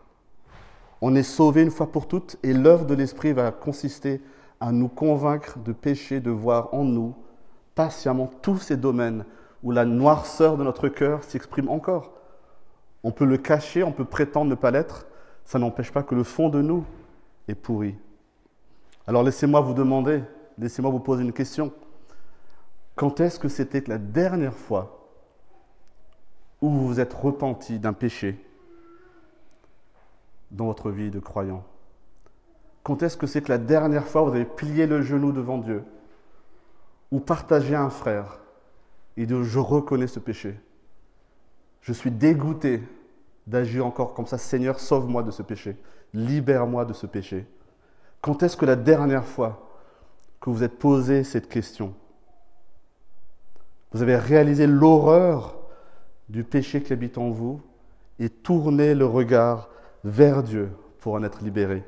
On 1.01 1.15
est 1.15 1.23
sauvé 1.23 1.63
une 1.63 1.71
fois 1.71 1.93
pour 1.93 2.09
toutes 2.09 2.37
et 2.43 2.55
l'œuvre 2.55 2.87
de 2.87 2.95
l'Esprit 2.95 3.33
va 3.33 3.53
consister 3.53 4.23
à 4.61 4.73
nous 4.73 4.89
convaincre 4.89 5.59
de 5.59 5.73
péché, 5.73 6.21
de 6.21 6.31
voir 6.31 6.73
en 6.73 6.85
nous 6.85 7.15
patiemment 7.75 8.31
tous 8.41 8.59
ces 8.59 8.77
domaines 8.77 9.25
où 9.67 9.73
la 9.73 9.85
noirceur 9.85 10.57
de 10.57 10.63
notre 10.63 10.89
cœur 10.89 11.25
s'exprime 11.25 11.69
encore. 11.69 12.13
On 13.03 13.11
peut 13.11 13.25
le 13.25 13.37
cacher, 13.37 13.83
on 13.83 13.91
peut 13.91 14.05
prétendre 14.05 14.49
ne 14.49 14.55
pas 14.55 14.71
l'être, 14.71 15.09
ça 15.45 15.59
n'empêche 15.59 15.91
pas 15.91 16.05
que 16.05 16.15
le 16.15 16.23
fond 16.23 16.49
de 16.49 16.63
nous 16.63 16.85
est 17.49 17.57
pourri. 17.57 17.97
Alors 19.09 19.25
laissez-moi 19.25 19.61
vous 19.61 19.75
demander, 19.75 20.23
laissez-moi 20.57 20.93
vous 20.93 21.01
poser 21.01 21.25
une 21.25 21.33
question. 21.33 21.73
Quand 22.95 23.19
est-ce 23.19 23.41
que 23.41 23.49
c'était 23.49 23.83
la 23.89 23.99
dernière 23.99 24.55
fois 24.55 25.09
où 26.61 26.71
vous 26.71 26.87
vous 26.87 27.01
êtes 27.01 27.13
repenti 27.13 27.81
d'un 27.81 27.93
péché 27.93 28.41
dans 30.53 30.67
votre 30.67 30.93
vie 30.93 31.11
de 31.11 31.19
croyant? 31.19 31.65
Quand 32.85 33.03
est-ce 33.03 33.17
que 33.17 33.27
c'est 33.27 33.43
que 33.43 33.51
la 33.51 33.59
dernière 33.59 34.07
fois 34.07 34.23
vous 34.23 34.31
avez 34.31 34.45
plié 34.45 34.87
le 34.87 35.03
genou 35.03 35.33
devant 35.33 35.59
Dieu 35.59 35.83
ou 37.11 37.19
partagé 37.19 37.75
un 37.75 37.91
frère 37.91 38.46
et 39.17 39.27
de 39.27 39.43
je 39.43 39.59
reconnais 39.59 40.07
ce 40.07 40.19
péché. 40.19 40.59
Je 41.81 41.93
suis 41.93 42.11
dégoûté 42.11 42.83
d'agir 43.47 43.87
encore 43.87 44.15
comme 44.15 44.27
ça. 44.27 44.39
Seigneur, 44.39 44.81
sauve-moi 44.81 45.23
de 45.23 45.31
ce 45.31 45.43
péché. 45.43 45.77
Libère-moi 46.13 46.85
de 46.85 46.93
ce 46.93 47.07
péché. 47.07 47.47
Quand 48.21 48.43
est-ce 48.43 48.57
que 48.57 48.67
la 48.67 48.77
dernière 48.77 49.25
fois 49.25 49.71
que 50.41 50.51
vous 50.51 50.63
êtes 50.63 50.79
posé 50.79 51.25
cette 51.25 51.49
question, 51.49 51.95
vous 53.93 54.03
avez 54.03 54.17
réalisé 54.17 54.67
l'horreur 54.67 55.57
du 56.29 56.45
péché 56.45 56.83
qui 56.83 56.93
habite 56.93 57.19
en 57.19 57.31
vous 57.31 57.61
et 58.19 58.29
tourné 58.29 58.95
le 58.95 59.07
regard 59.07 59.69
vers 60.05 60.43
Dieu 60.43 60.71
pour 61.01 61.15
en 61.15 61.23
être 61.23 61.43
libéré 61.43 61.85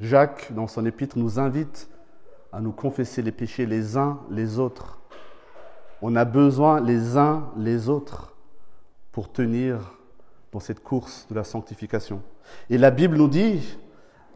Jacques, 0.00 0.52
dans 0.54 0.66
son 0.66 0.86
épître, 0.86 1.18
nous 1.18 1.38
invite 1.38 1.89
à 2.52 2.60
nous 2.60 2.72
confesser 2.72 3.22
les 3.22 3.32
péchés 3.32 3.66
les 3.66 3.96
uns 3.96 4.20
les 4.30 4.58
autres. 4.58 4.98
On 6.02 6.16
a 6.16 6.24
besoin 6.24 6.80
les 6.80 7.16
uns 7.16 7.48
les 7.56 7.88
autres 7.88 8.34
pour 9.12 9.30
tenir 9.30 9.98
dans 10.52 10.60
cette 10.60 10.82
course 10.82 11.26
de 11.30 11.34
la 11.34 11.44
sanctification. 11.44 12.22
Et 12.70 12.78
la 12.78 12.90
Bible 12.90 13.16
nous 13.16 13.28
dit, 13.28 13.78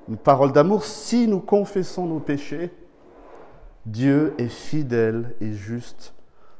une 0.09 0.17
parole 0.17 0.53
d'amour, 0.53 0.85
si 0.85 1.27
nous 1.27 1.41
confessons 1.41 2.07
nos 2.07 2.21
péchés, 2.21 2.71
Dieu 3.87 4.35
est 4.39 4.49
fidèle 4.49 5.35
et 5.41 5.53
juste 5.53 6.15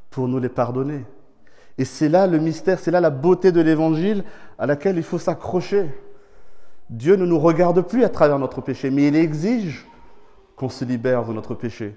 pour 0.09 0.27
nous 0.27 0.39
les 0.39 0.49
pardonner. 0.49 1.05
Et 1.77 1.85
c'est 1.85 2.09
là 2.09 2.27
le 2.27 2.39
mystère, 2.39 2.79
c'est 2.79 2.91
là 2.91 3.01
la 3.01 3.09
beauté 3.09 3.51
de 3.51 3.61
l'évangile 3.61 4.23
à 4.57 4.65
laquelle 4.65 4.97
il 4.97 5.03
faut 5.03 5.19
s'accrocher. 5.19 5.93
Dieu 6.89 7.15
ne 7.15 7.25
nous 7.25 7.39
regarde 7.39 7.81
plus 7.81 8.03
à 8.03 8.09
travers 8.09 8.39
notre 8.39 8.61
péché, 8.61 8.89
mais 8.91 9.07
il 9.07 9.15
exige 9.15 9.85
qu'on 10.55 10.69
se 10.69 10.85
libère 10.85 11.25
de 11.25 11.33
notre 11.33 11.53
péché. 11.55 11.95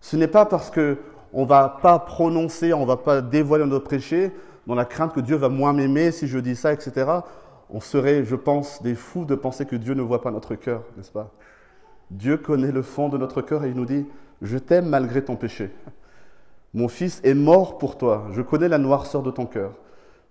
Ce 0.00 0.16
n'est 0.16 0.28
pas 0.28 0.46
parce 0.46 0.70
que 0.70 0.98
on 1.32 1.44
va 1.44 1.68
pas 1.68 1.98
prononcer, 1.98 2.72
on 2.72 2.86
va 2.86 2.96
pas 2.96 3.20
dévoiler 3.20 3.66
notre 3.66 3.88
péché 3.88 4.32
dans 4.66 4.74
la 4.74 4.84
crainte 4.84 5.12
que 5.12 5.20
Dieu 5.20 5.36
va 5.36 5.48
moins 5.48 5.72
m'aimer 5.72 6.10
si 6.10 6.26
je 6.26 6.38
dis 6.38 6.56
ça, 6.56 6.72
etc. 6.72 7.10
On 7.68 7.80
serait, 7.80 8.24
je 8.24 8.36
pense, 8.36 8.82
des 8.82 8.94
fous 8.94 9.24
de 9.24 9.34
penser 9.34 9.66
que 9.66 9.76
Dieu 9.76 9.94
ne 9.94 10.02
voit 10.02 10.22
pas 10.22 10.30
notre 10.30 10.54
cœur, 10.54 10.82
n'est-ce 10.96 11.10
pas? 11.10 11.30
Dieu 12.10 12.36
connaît 12.36 12.72
le 12.72 12.82
fond 12.82 13.08
de 13.08 13.18
notre 13.18 13.42
cœur 13.42 13.64
et 13.64 13.68
il 13.68 13.74
nous 13.74 13.84
dit, 13.84 14.06
je 14.42 14.58
t'aime 14.58 14.88
malgré 14.88 15.24
ton 15.24 15.36
péché. 15.36 15.70
Mon 16.74 16.88
fils 16.88 17.20
est 17.24 17.34
mort 17.34 17.78
pour 17.78 17.98
toi. 17.98 18.28
Je 18.32 18.42
connais 18.42 18.68
la 18.68 18.78
noirceur 18.78 19.22
de 19.22 19.30
ton 19.30 19.46
cœur. 19.46 19.72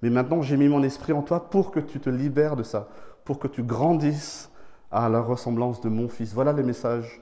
Mais 0.01 0.09
maintenant, 0.09 0.41
j'ai 0.41 0.57
mis 0.57 0.67
mon 0.67 0.83
esprit 0.83 1.13
en 1.13 1.21
toi 1.21 1.49
pour 1.49 1.71
que 1.71 1.79
tu 1.79 1.99
te 1.99 2.09
libères 2.09 2.55
de 2.55 2.63
ça, 2.63 2.87
pour 3.23 3.39
que 3.39 3.47
tu 3.47 3.63
grandisses 3.63 4.51
à 4.91 5.09
la 5.09 5.21
ressemblance 5.21 5.81
de 5.81 5.89
mon 5.89 6.07
fils. 6.07 6.33
Voilà 6.33 6.53
le 6.53 6.63
message 6.63 7.21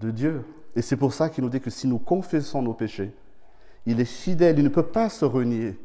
de 0.00 0.10
Dieu. 0.10 0.44
Et 0.74 0.82
c'est 0.82 0.96
pour 0.96 1.12
ça 1.12 1.28
qu'il 1.28 1.44
nous 1.44 1.50
dit 1.50 1.60
que 1.60 1.70
si 1.70 1.86
nous 1.86 1.98
confessons 1.98 2.62
nos 2.62 2.74
péchés, 2.74 3.12
il 3.86 4.00
est 4.00 4.04
fidèle, 4.04 4.58
il 4.58 4.64
ne 4.64 4.68
peut 4.68 4.82
pas 4.82 5.08
se 5.08 5.24
renier. 5.24 5.78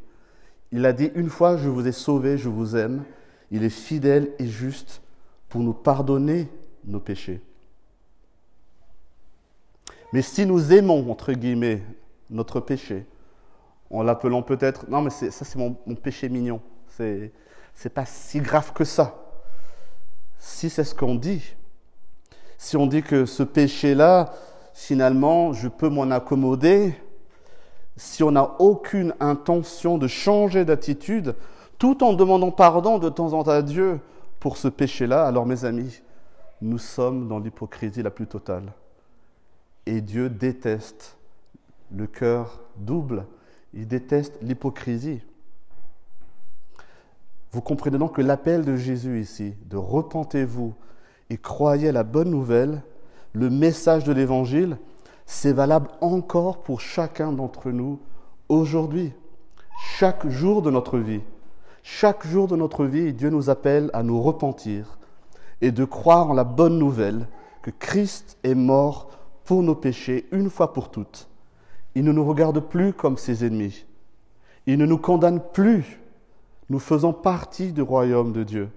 Il 0.71 0.85
a 0.85 0.93
dit 0.93 1.11
une 1.15 1.29
fois, 1.29 1.57
je 1.57 1.69
vous 1.69 1.87
ai 1.87 1.91
sauvé, 1.91 2.37
je 2.37 2.49
vous 2.49 2.75
aime. 2.75 3.03
Il 3.51 3.63
est 3.63 3.69
fidèle 3.69 4.31
et 4.39 4.47
juste 4.47 5.01
pour 5.49 5.61
nous 5.61 5.73
pardonner 5.73 6.47
nos 6.85 6.99
péchés. 6.99 7.41
Mais 10.13 10.21
si 10.21 10.45
nous 10.45 10.73
aimons, 10.73 11.09
entre 11.09 11.33
guillemets, 11.33 11.81
notre 12.29 12.59
péché, 12.59 13.05
en 13.89 14.03
l'appelant 14.03 14.41
peut-être, 14.41 14.89
non 14.89 15.01
mais 15.01 15.09
ça 15.09 15.31
c'est 15.31 15.57
mon, 15.57 15.73
péché 15.95 16.29
mignon, 16.29 16.61
c'est 16.87 17.93
pas 17.93 18.05
si 18.05 18.39
grave 18.39 18.73
que 18.73 18.85
ça. 18.85 19.17
Si 20.37 20.69
c'est 20.69 20.83
ce 20.83 20.95
qu'on 20.95 21.15
dit, 21.15 21.55
si 22.61 22.77
on 22.77 22.85
dit 22.85 23.01
que 23.01 23.25
ce 23.25 23.41
péché-là, 23.41 24.35
finalement, 24.75 25.51
je 25.51 25.67
peux 25.67 25.89
m'en 25.89 26.11
accommoder, 26.11 26.93
si 27.95 28.21
on 28.21 28.29
n'a 28.29 28.51
aucune 28.59 29.15
intention 29.19 29.97
de 29.97 30.05
changer 30.05 30.63
d'attitude, 30.63 31.33
tout 31.79 32.03
en 32.03 32.13
demandant 32.13 32.51
pardon 32.51 32.99
de 32.99 33.09
temps 33.09 33.33
en 33.33 33.43
temps 33.43 33.49
à 33.49 33.63
Dieu 33.63 33.99
pour 34.39 34.57
ce 34.57 34.67
péché-là, 34.67 35.25
alors 35.25 35.47
mes 35.47 35.65
amis, 35.65 36.03
nous 36.61 36.77
sommes 36.77 37.27
dans 37.27 37.39
l'hypocrisie 37.39 38.03
la 38.03 38.11
plus 38.11 38.27
totale. 38.27 38.71
Et 39.87 39.99
Dieu 39.99 40.29
déteste 40.29 41.17
le 41.91 42.05
cœur 42.05 42.59
double. 42.77 43.25
Il 43.73 43.87
déteste 43.87 44.37
l'hypocrisie. 44.43 45.23
Vous 47.53 47.61
comprenez 47.61 47.97
donc 47.97 48.17
que 48.17 48.21
l'appel 48.21 48.63
de 48.63 48.75
Jésus 48.75 49.19
ici, 49.19 49.55
de 49.65 49.77
repentez-vous 49.77 50.75
et 51.31 51.37
croyez 51.37 51.87
à 51.87 51.91
la 51.93 52.03
bonne 52.03 52.29
nouvelle, 52.29 52.83
le 53.31 53.49
message 53.49 54.03
de 54.03 54.11
l'Évangile, 54.11 54.77
c'est 55.25 55.53
valable 55.53 55.87
encore 56.01 56.61
pour 56.61 56.81
chacun 56.81 57.31
d'entre 57.31 57.71
nous 57.71 57.99
aujourd'hui, 58.49 59.13
chaque 59.97 60.27
jour 60.27 60.61
de 60.61 60.69
notre 60.69 60.97
vie. 60.97 61.21
Chaque 61.83 62.27
jour 62.27 62.49
de 62.49 62.57
notre 62.57 62.83
vie, 62.83 63.13
Dieu 63.13 63.29
nous 63.29 63.49
appelle 63.49 63.89
à 63.93 64.03
nous 64.03 64.21
repentir 64.21 64.97
et 65.61 65.71
de 65.71 65.85
croire 65.85 66.31
en 66.31 66.33
la 66.33 66.43
bonne 66.43 66.77
nouvelle 66.77 67.29
que 67.61 67.71
Christ 67.71 68.37
est 68.43 68.53
mort 68.53 69.11
pour 69.45 69.63
nos 69.63 69.75
péchés 69.75 70.27
une 70.33 70.49
fois 70.49 70.73
pour 70.73 70.91
toutes. 70.91 71.29
Il 71.95 72.03
ne 72.03 72.11
nous 72.11 72.25
regarde 72.25 72.59
plus 72.59 72.91
comme 72.91 73.17
ses 73.17 73.45
ennemis. 73.45 73.85
Il 74.65 74.77
ne 74.77 74.85
nous 74.85 74.97
condamne 74.97 75.39
plus. 75.53 76.01
Nous 76.69 76.79
faisons 76.79 77.13
partie 77.13 77.71
du 77.71 77.81
royaume 77.81 78.33
de 78.33 78.43
Dieu. 78.43 78.69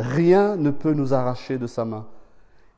Rien 0.00 0.56
ne 0.56 0.70
peut 0.70 0.94
nous 0.94 1.12
arracher 1.12 1.58
de 1.58 1.66
sa 1.66 1.84
main. 1.84 2.06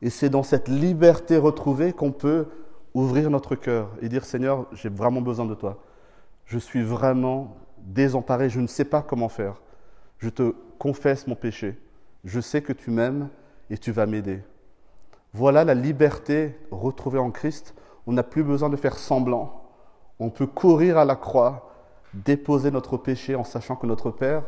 Et 0.00 0.10
c'est 0.10 0.28
dans 0.28 0.42
cette 0.42 0.66
liberté 0.66 1.36
retrouvée 1.36 1.92
qu'on 1.92 2.10
peut 2.10 2.46
ouvrir 2.94 3.30
notre 3.30 3.54
cœur 3.54 3.90
et 4.00 4.08
dire 4.08 4.24
Seigneur, 4.24 4.66
j'ai 4.72 4.88
vraiment 4.88 5.20
besoin 5.20 5.46
de 5.46 5.54
toi. 5.54 5.78
Je 6.46 6.58
suis 6.58 6.82
vraiment 6.82 7.56
désemparé, 7.78 8.50
je 8.50 8.60
ne 8.60 8.66
sais 8.66 8.84
pas 8.84 9.02
comment 9.02 9.28
faire. 9.28 9.62
Je 10.18 10.28
te 10.28 10.52
confesse 10.78 11.28
mon 11.28 11.36
péché. 11.36 11.78
Je 12.24 12.40
sais 12.40 12.60
que 12.60 12.72
tu 12.72 12.90
m'aimes 12.90 13.28
et 13.70 13.78
tu 13.78 13.92
vas 13.92 14.06
m'aider. 14.06 14.42
Voilà 15.32 15.64
la 15.64 15.74
liberté 15.74 16.58
retrouvée 16.72 17.20
en 17.20 17.30
Christ. 17.30 17.74
On 18.08 18.12
n'a 18.12 18.24
plus 18.24 18.42
besoin 18.42 18.68
de 18.68 18.76
faire 18.76 18.98
semblant. 18.98 19.62
On 20.18 20.30
peut 20.30 20.46
courir 20.46 20.98
à 20.98 21.04
la 21.04 21.14
croix, 21.14 21.72
déposer 22.14 22.72
notre 22.72 22.96
péché 22.96 23.36
en 23.36 23.44
sachant 23.44 23.76
que 23.76 23.86
notre 23.86 24.10
Père 24.10 24.42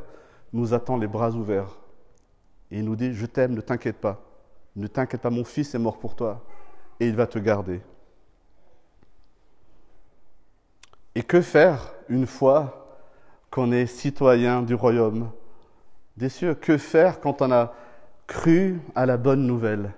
nous 0.52 0.74
attend 0.74 0.96
les 0.96 1.06
bras 1.06 1.30
ouverts. 1.30 1.78
Et 2.74 2.78
il 2.78 2.84
nous 2.84 2.96
dit, 2.96 3.14
je 3.14 3.24
t'aime, 3.24 3.54
ne 3.54 3.60
t'inquiète 3.60 3.98
pas. 3.98 4.20
Ne 4.74 4.88
t'inquiète 4.88 5.20
pas, 5.20 5.30
mon 5.30 5.44
fils 5.44 5.76
est 5.76 5.78
mort 5.78 6.00
pour 6.00 6.16
toi 6.16 6.44
et 6.98 7.06
il 7.06 7.14
va 7.14 7.28
te 7.28 7.38
garder. 7.38 7.80
Et 11.14 11.22
que 11.22 11.40
faire 11.40 11.94
une 12.08 12.26
fois 12.26 12.98
qu'on 13.52 13.70
est 13.70 13.86
citoyen 13.86 14.62
du 14.62 14.74
royaume 14.74 15.30
des 16.16 16.28
cieux? 16.28 16.56
Que 16.56 16.76
faire 16.76 17.20
quand 17.20 17.42
on 17.42 17.52
a 17.52 17.74
cru 18.26 18.80
à 18.96 19.06
la 19.06 19.18
bonne 19.18 19.46
nouvelle? 19.46 19.92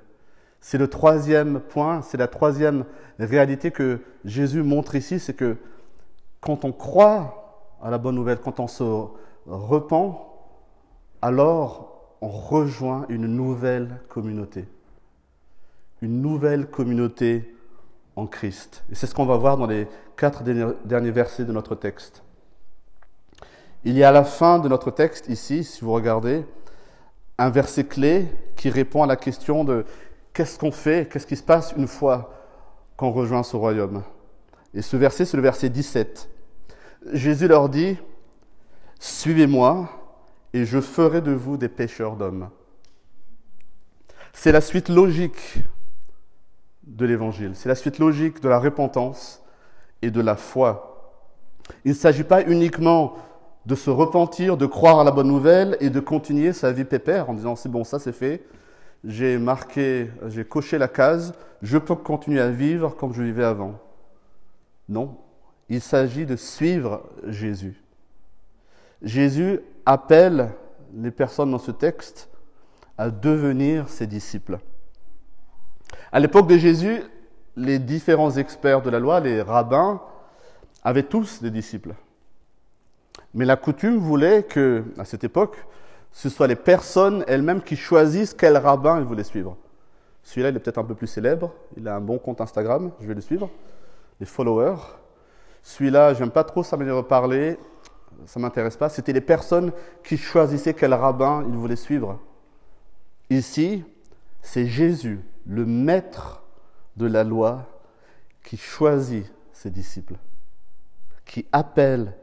C'est 0.60 0.76
le 0.76 0.88
troisième 0.88 1.60
point, 1.60 2.02
c'est 2.02 2.18
la 2.18 2.28
troisième 2.28 2.84
réalité 3.18 3.70
que 3.70 4.02
Jésus 4.26 4.62
montre 4.62 4.96
ici, 4.96 5.18
c'est 5.18 5.32
que 5.32 5.56
quand 6.42 6.66
on 6.66 6.72
croit 6.72 7.78
à 7.82 7.88
la 7.88 7.96
bonne 7.96 8.16
nouvelle, 8.16 8.38
quand 8.38 8.60
on 8.60 8.66
se 8.66 8.84
repent, 9.46 10.20
alors 11.22 11.95
on 12.20 12.28
rejoint 12.28 13.06
une 13.08 13.26
nouvelle 13.26 14.00
communauté. 14.08 14.64
Une 16.02 16.20
nouvelle 16.22 16.66
communauté 16.66 17.54
en 18.16 18.26
Christ. 18.26 18.84
Et 18.90 18.94
c'est 18.94 19.06
ce 19.06 19.14
qu'on 19.14 19.26
va 19.26 19.36
voir 19.36 19.56
dans 19.56 19.66
les 19.66 19.86
quatre 20.16 20.42
derniers 20.42 21.10
versets 21.10 21.44
de 21.44 21.52
notre 21.52 21.74
texte. 21.74 22.22
Il 23.84 23.96
y 23.96 24.02
a 24.02 24.08
à 24.08 24.12
la 24.12 24.24
fin 24.24 24.58
de 24.58 24.68
notre 24.68 24.90
texte 24.90 25.28
ici, 25.28 25.62
si 25.62 25.84
vous 25.84 25.92
regardez, 25.92 26.44
un 27.38 27.50
verset 27.50 27.84
clé 27.84 28.26
qui 28.56 28.70
répond 28.70 29.02
à 29.02 29.06
la 29.06 29.16
question 29.16 29.64
de 29.64 29.84
qu'est-ce 30.32 30.58
qu'on 30.58 30.72
fait, 30.72 31.08
qu'est-ce 31.10 31.26
qui 31.26 31.36
se 31.36 31.42
passe 31.42 31.74
une 31.76 31.86
fois 31.86 32.32
qu'on 32.96 33.12
rejoint 33.12 33.42
ce 33.42 33.56
royaume. 33.56 34.02
Et 34.74 34.82
ce 34.82 34.96
verset, 34.96 35.24
c'est 35.24 35.36
le 35.36 35.42
verset 35.42 35.68
17. 35.68 36.28
Jésus 37.12 37.46
leur 37.46 37.68
dit, 37.68 37.98
Suivez-moi 38.98 39.88
et 40.56 40.64
je 40.64 40.80
ferai 40.80 41.20
de 41.20 41.32
vous 41.32 41.58
des 41.58 41.68
pêcheurs 41.68 42.16
d'hommes. 42.16 42.48
C'est 44.32 44.52
la 44.52 44.62
suite 44.62 44.88
logique 44.88 45.58
de 46.84 47.04
l'évangile, 47.04 47.50
c'est 47.54 47.68
la 47.68 47.74
suite 47.74 47.98
logique 47.98 48.40
de 48.40 48.48
la 48.48 48.58
repentance 48.58 49.42
et 50.00 50.10
de 50.10 50.20
la 50.22 50.34
foi. 50.34 51.20
Il 51.84 51.90
ne 51.90 51.96
s'agit 51.96 52.24
pas 52.24 52.42
uniquement 52.42 53.16
de 53.66 53.74
se 53.74 53.90
repentir, 53.90 54.56
de 54.56 54.64
croire 54.64 54.98
à 54.98 55.04
la 55.04 55.10
bonne 55.10 55.28
nouvelle 55.28 55.76
et 55.80 55.90
de 55.90 56.00
continuer 56.00 56.54
sa 56.54 56.72
vie 56.72 56.84
pépère 56.84 57.28
en 57.28 57.34
disant 57.34 57.54
c'est 57.54 57.68
bon, 57.68 57.84
ça 57.84 57.98
c'est 57.98 58.12
fait, 58.12 58.42
j'ai 59.04 59.36
marqué, 59.36 60.08
j'ai 60.28 60.46
coché 60.46 60.78
la 60.78 60.88
case, 60.88 61.34
je 61.60 61.76
peux 61.76 61.96
continuer 61.96 62.40
à 62.40 62.48
vivre 62.48 62.96
comme 62.96 63.12
je 63.12 63.22
vivais 63.22 63.44
avant. 63.44 63.78
Non, 64.88 65.18
il 65.68 65.82
s'agit 65.82 66.24
de 66.24 66.36
suivre 66.36 67.02
Jésus. 67.26 67.82
Jésus 69.02 69.60
appelle 69.86 70.50
les 70.94 71.10
personnes 71.10 71.52
dans 71.52 71.58
ce 71.58 71.70
texte 71.70 72.28
à 72.98 73.10
devenir 73.10 73.88
ses 73.88 74.06
disciples. 74.06 74.58
À 76.12 76.20
l'époque 76.20 76.48
de 76.48 76.58
Jésus, 76.58 77.02
les 77.56 77.78
différents 77.78 78.32
experts 78.36 78.82
de 78.82 78.90
la 78.90 78.98
loi, 78.98 79.20
les 79.20 79.40
rabbins, 79.42 80.00
avaient 80.82 81.02
tous 81.02 81.42
des 81.42 81.50
disciples. 81.50 81.94
Mais 83.34 83.44
la 83.44 83.56
coutume 83.56 83.98
voulait 83.98 84.42
que, 84.42 84.84
à 84.98 85.04
cette 85.04 85.24
époque, 85.24 85.56
ce 86.12 86.28
soit 86.28 86.46
les 86.46 86.56
personnes 86.56 87.24
elles-mêmes 87.26 87.62
qui 87.62 87.76
choisissent 87.76 88.34
quel 88.34 88.56
rabbin 88.56 88.98
ils 88.98 89.04
voulaient 89.04 89.24
suivre. 89.24 89.56
Celui-là, 90.22 90.48
il 90.48 90.56
est 90.56 90.60
peut-être 90.60 90.78
un 90.78 90.84
peu 90.84 90.94
plus 90.94 91.06
célèbre, 91.06 91.52
il 91.76 91.86
a 91.86 91.96
un 91.96 92.00
bon 92.00 92.18
compte 92.18 92.40
Instagram, 92.40 92.90
je 93.00 93.06
vais 93.06 93.14
le 93.14 93.20
suivre. 93.20 93.50
Les 94.18 94.26
followers. 94.26 94.80
Celui-là, 95.62 96.14
j'aime 96.14 96.30
pas 96.30 96.44
trop 96.44 96.62
sa 96.62 96.76
manière 96.76 96.96
de 96.96 97.02
parler, 97.02 97.58
ça 98.24 98.40
m'intéresse 98.40 98.76
pas. 98.76 98.88
C'était 98.88 99.12
les 99.12 99.20
personnes 99.20 99.72
qui 100.02 100.16
choisissaient 100.16 100.74
quel 100.74 100.94
rabbin 100.94 101.44
ils 101.48 101.54
voulaient 101.56 101.76
suivre. 101.76 102.18
Ici, 103.30 103.84
c'est 104.40 104.66
Jésus, 104.66 105.20
le 105.46 105.66
maître 105.66 106.42
de 106.96 107.06
la 107.06 107.24
loi, 107.24 107.66
qui 108.42 108.56
choisit 108.56 109.30
ses 109.52 109.70
disciples, 109.70 110.14
qui 111.24 111.46
appelle 111.52 112.14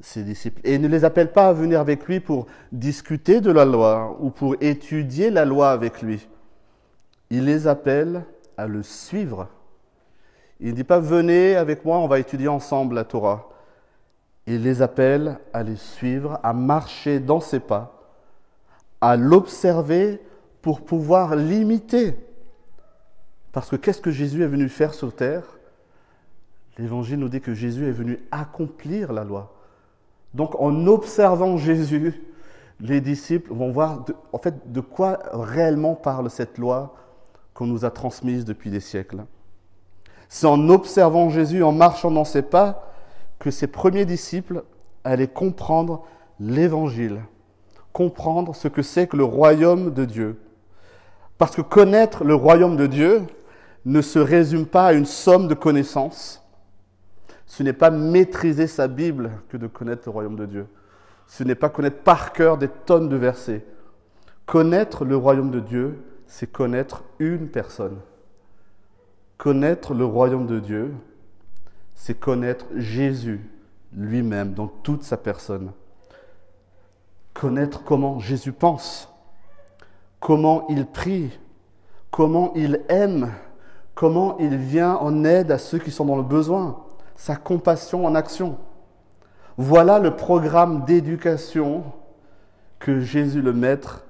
ses 0.00 0.22
disciples. 0.22 0.60
Et 0.64 0.74
il 0.74 0.80
ne 0.80 0.88
les 0.88 1.04
appelle 1.04 1.32
pas 1.32 1.48
à 1.48 1.52
venir 1.52 1.80
avec 1.80 2.06
lui 2.06 2.20
pour 2.20 2.46
discuter 2.70 3.40
de 3.40 3.50
la 3.50 3.64
loi 3.64 4.16
ou 4.20 4.30
pour 4.30 4.56
étudier 4.60 5.30
la 5.30 5.44
loi 5.44 5.70
avec 5.70 6.02
lui. 6.02 6.28
Il 7.30 7.46
les 7.46 7.66
appelle 7.66 8.24
à 8.56 8.66
le 8.66 8.82
suivre. 8.82 9.48
Il 10.60 10.68
ne 10.68 10.72
dit 10.72 10.84
pas 10.84 11.00
venez 11.00 11.56
avec 11.56 11.84
moi, 11.84 11.98
on 11.98 12.08
va 12.08 12.18
étudier 12.18 12.48
ensemble 12.48 12.94
la 12.94 13.04
Torah. 13.04 13.48
Il 14.46 14.62
les 14.62 14.82
appelle 14.82 15.38
à 15.52 15.62
les 15.62 15.76
suivre, 15.76 16.38
à 16.42 16.52
marcher 16.52 17.18
dans 17.18 17.40
ses 17.40 17.60
pas, 17.60 18.02
à 19.00 19.16
l'observer 19.16 20.20
pour 20.62 20.82
pouvoir 20.82 21.34
l'imiter. 21.36 22.16
Parce 23.52 23.70
que 23.70 23.76
qu'est-ce 23.76 24.00
que 24.00 24.10
Jésus 24.10 24.42
est 24.42 24.48
venu 24.48 24.68
faire 24.68 24.94
sur 24.94 25.14
terre? 25.14 25.58
L'Évangile 26.78 27.18
nous 27.18 27.28
dit 27.28 27.40
que 27.40 27.54
Jésus 27.54 27.88
est 27.88 27.92
venu 27.92 28.20
accomplir 28.30 29.12
la 29.12 29.24
loi. 29.24 29.54
Donc 30.34 30.54
en 30.60 30.86
observant 30.86 31.56
Jésus, 31.56 32.22
les 32.80 33.00
disciples 33.00 33.52
vont 33.52 33.70
voir 33.70 34.04
en 34.32 34.38
fait 34.38 34.70
de 34.70 34.80
quoi 34.80 35.20
réellement 35.32 35.94
parle 35.94 36.28
cette 36.28 36.58
loi 36.58 36.94
qu'on 37.54 37.66
nous 37.66 37.86
a 37.86 37.90
transmise 37.90 38.44
depuis 38.44 38.70
des 38.70 38.80
siècles. 38.80 39.24
C'est 40.28 40.46
en 40.46 40.68
observant 40.68 41.30
Jésus, 41.30 41.62
en 41.62 41.72
marchant 41.72 42.10
dans 42.10 42.24
ses 42.24 42.42
pas, 42.42 42.92
que 43.38 43.50
ses 43.50 43.66
premiers 43.66 44.04
disciples 44.04 44.64
allaient 45.04 45.28
comprendre 45.28 46.04
l'Évangile, 46.40 47.22
comprendre 47.92 48.54
ce 48.54 48.68
que 48.68 48.82
c'est 48.82 49.06
que 49.06 49.16
le 49.16 49.24
royaume 49.24 49.92
de 49.92 50.04
Dieu. 50.04 50.40
Parce 51.38 51.54
que 51.54 51.62
connaître 51.62 52.24
le 52.24 52.34
royaume 52.34 52.76
de 52.76 52.86
Dieu 52.86 53.22
ne 53.84 54.02
se 54.02 54.18
résume 54.18 54.66
pas 54.66 54.88
à 54.88 54.92
une 54.92 55.06
somme 55.06 55.48
de 55.48 55.54
connaissances, 55.54 56.42
ce 57.46 57.62
n'est 57.62 57.72
pas 57.72 57.90
maîtriser 57.90 58.66
sa 58.66 58.88
Bible 58.88 59.30
que 59.48 59.56
de 59.56 59.66
connaître 59.66 60.02
le 60.06 60.10
royaume 60.10 60.36
de 60.36 60.46
Dieu. 60.46 60.66
Ce 61.28 61.44
n'est 61.44 61.54
pas 61.54 61.68
connaître 61.68 62.02
par 62.02 62.32
cœur 62.32 62.58
des 62.58 62.68
tonnes 62.68 63.08
de 63.08 63.16
versets. 63.16 63.64
Connaître 64.44 65.04
le 65.04 65.16
royaume 65.16 65.50
de 65.50 65.60
Dieu, 65.60 66.02
c'est 66.26 66.50
connaître 66.50 67.04
une 67.18 67.48
personne. 67.48 67.98
Connaître 69.38 69.94
le 69.94 70.04
royaume 70.04 70.46
de 70.46 70.58
Dieu, 70.58 70.92
c'est 71.96 72.14
connaître 72.14 72.66
Jésus 72.76 73.40
lui-même 73.92 74.52
dans 74.52 74.68
toute 74.68 75.02
sa 75.02 75.16
personne. 75.16 75.72
Connaître 77.34 77.82
comment 77.82 78.20
Jésus 78.20 78.52
pense, 78.52 79.12
comment 80.20 80.66
il 80.68 80.86
prie, 80.86 81.36
comment 82.10 82.52
il 82.54 82.82
aime, 82.88 83.32
comment 83.94 84.38
il 84.38 84.56
vient 84.56 84.94
en 84.94 85.24
aide 85.24 85.50
à 85.50 85.58
ceux 85.58 85.78
qui 85.78 85.90
sont 85.90 86.04
dans 86.04 86.16
le 86.16 86.22
besoin 86.22 86.84
sa 87.16 87.34
compassion 87.34 88.04
en 88.04 88.14
action. 88.14 88.58
Voilà 89.56 89.98
le 89.98 90.14
programme 90.14 90.84
d'éducation 90.84 91.82
que 92.78 93.00
Jésus 93.00 93.40
le 93.40 93.54
Maître 93.54 94.04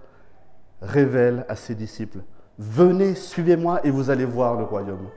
révèle 0.83 1.47
à 1.49 1.55
ses 1.55 1.77
disciples. 1.77 2.19
Venez, 2.59 3.15
suivez-moi 3.15 3.81
et 3.85 3.91
vous 3.91 4.11
allez 4.11 4.25
voir 4.25 4.57
le 4.57 4.65
royaume. 4.65 5.09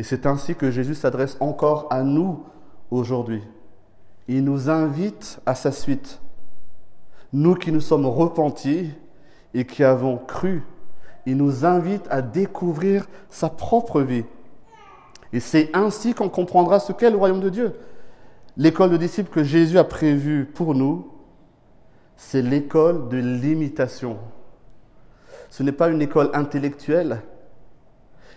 Et 0.00 0.02
c'est 0.02 0.24
ainsi 0.24 0.54
que 0.54 0.70
Jésus 0.70 0.94
s'adresse 0.94 1.36
encore 1.40 1.86
à 1.90 2.02
nous 2.04 2.42
aujourd'hui. 2.90 3.42
Il 4.28 4.44
nous 4.44 4.70
invite 4.70 5.42
à 5.44 5.54
sa 5.54 5.72
suite. 5.72 6.22
Nous 7.34 7.54
qui 7.54 7.70
nous 7.70 7.82
sommes 7.82 8.06
repentis 8.06 8.92
et 9.52 9.66
qui 9.66 9.84
avons 9.84 10.16
cru, 10.16 10.62
il 11.26 11.36
nous 11.36 11.66
invite 11.66 12.06
à 12.08 12.22
découvrir 12.22 13.08
sa 13.28 13.50
propre 13.50 14.00
vie 14.00 14.24
et 15.34 15.40
c'est 15.40 15.68
ainsi 15.74 16.14
qu'on 16.14 16.30
comprendra 16.30 16.80
ce 16.80 16.92
qu'est 16.92 17.10
le 17.10 17.18
royaume 17.18 17.40
de 17.40 17.50
Dieu. 17.50 17.74
L'école 18.56 18.92
de 18.92 18.96
disciples 18.96 19.30
que 19.30 19.44
Jésus 19.44 19.76
a 19.76 19.84
prévue 19.84 20.46
pour 20.46 20.74
nous, 20.74 21.10
c'est 22.16 22.40
l'école 22.40 23.10
de 23.10 23.18
l'imitation. 23.18 24.16
Ce 25.50 25.62
n'est 25.62 25.72
pas 25.72 25.90
une 25.90 26.00
école 26.00 26.30
intellectuelle. 26.32 27.20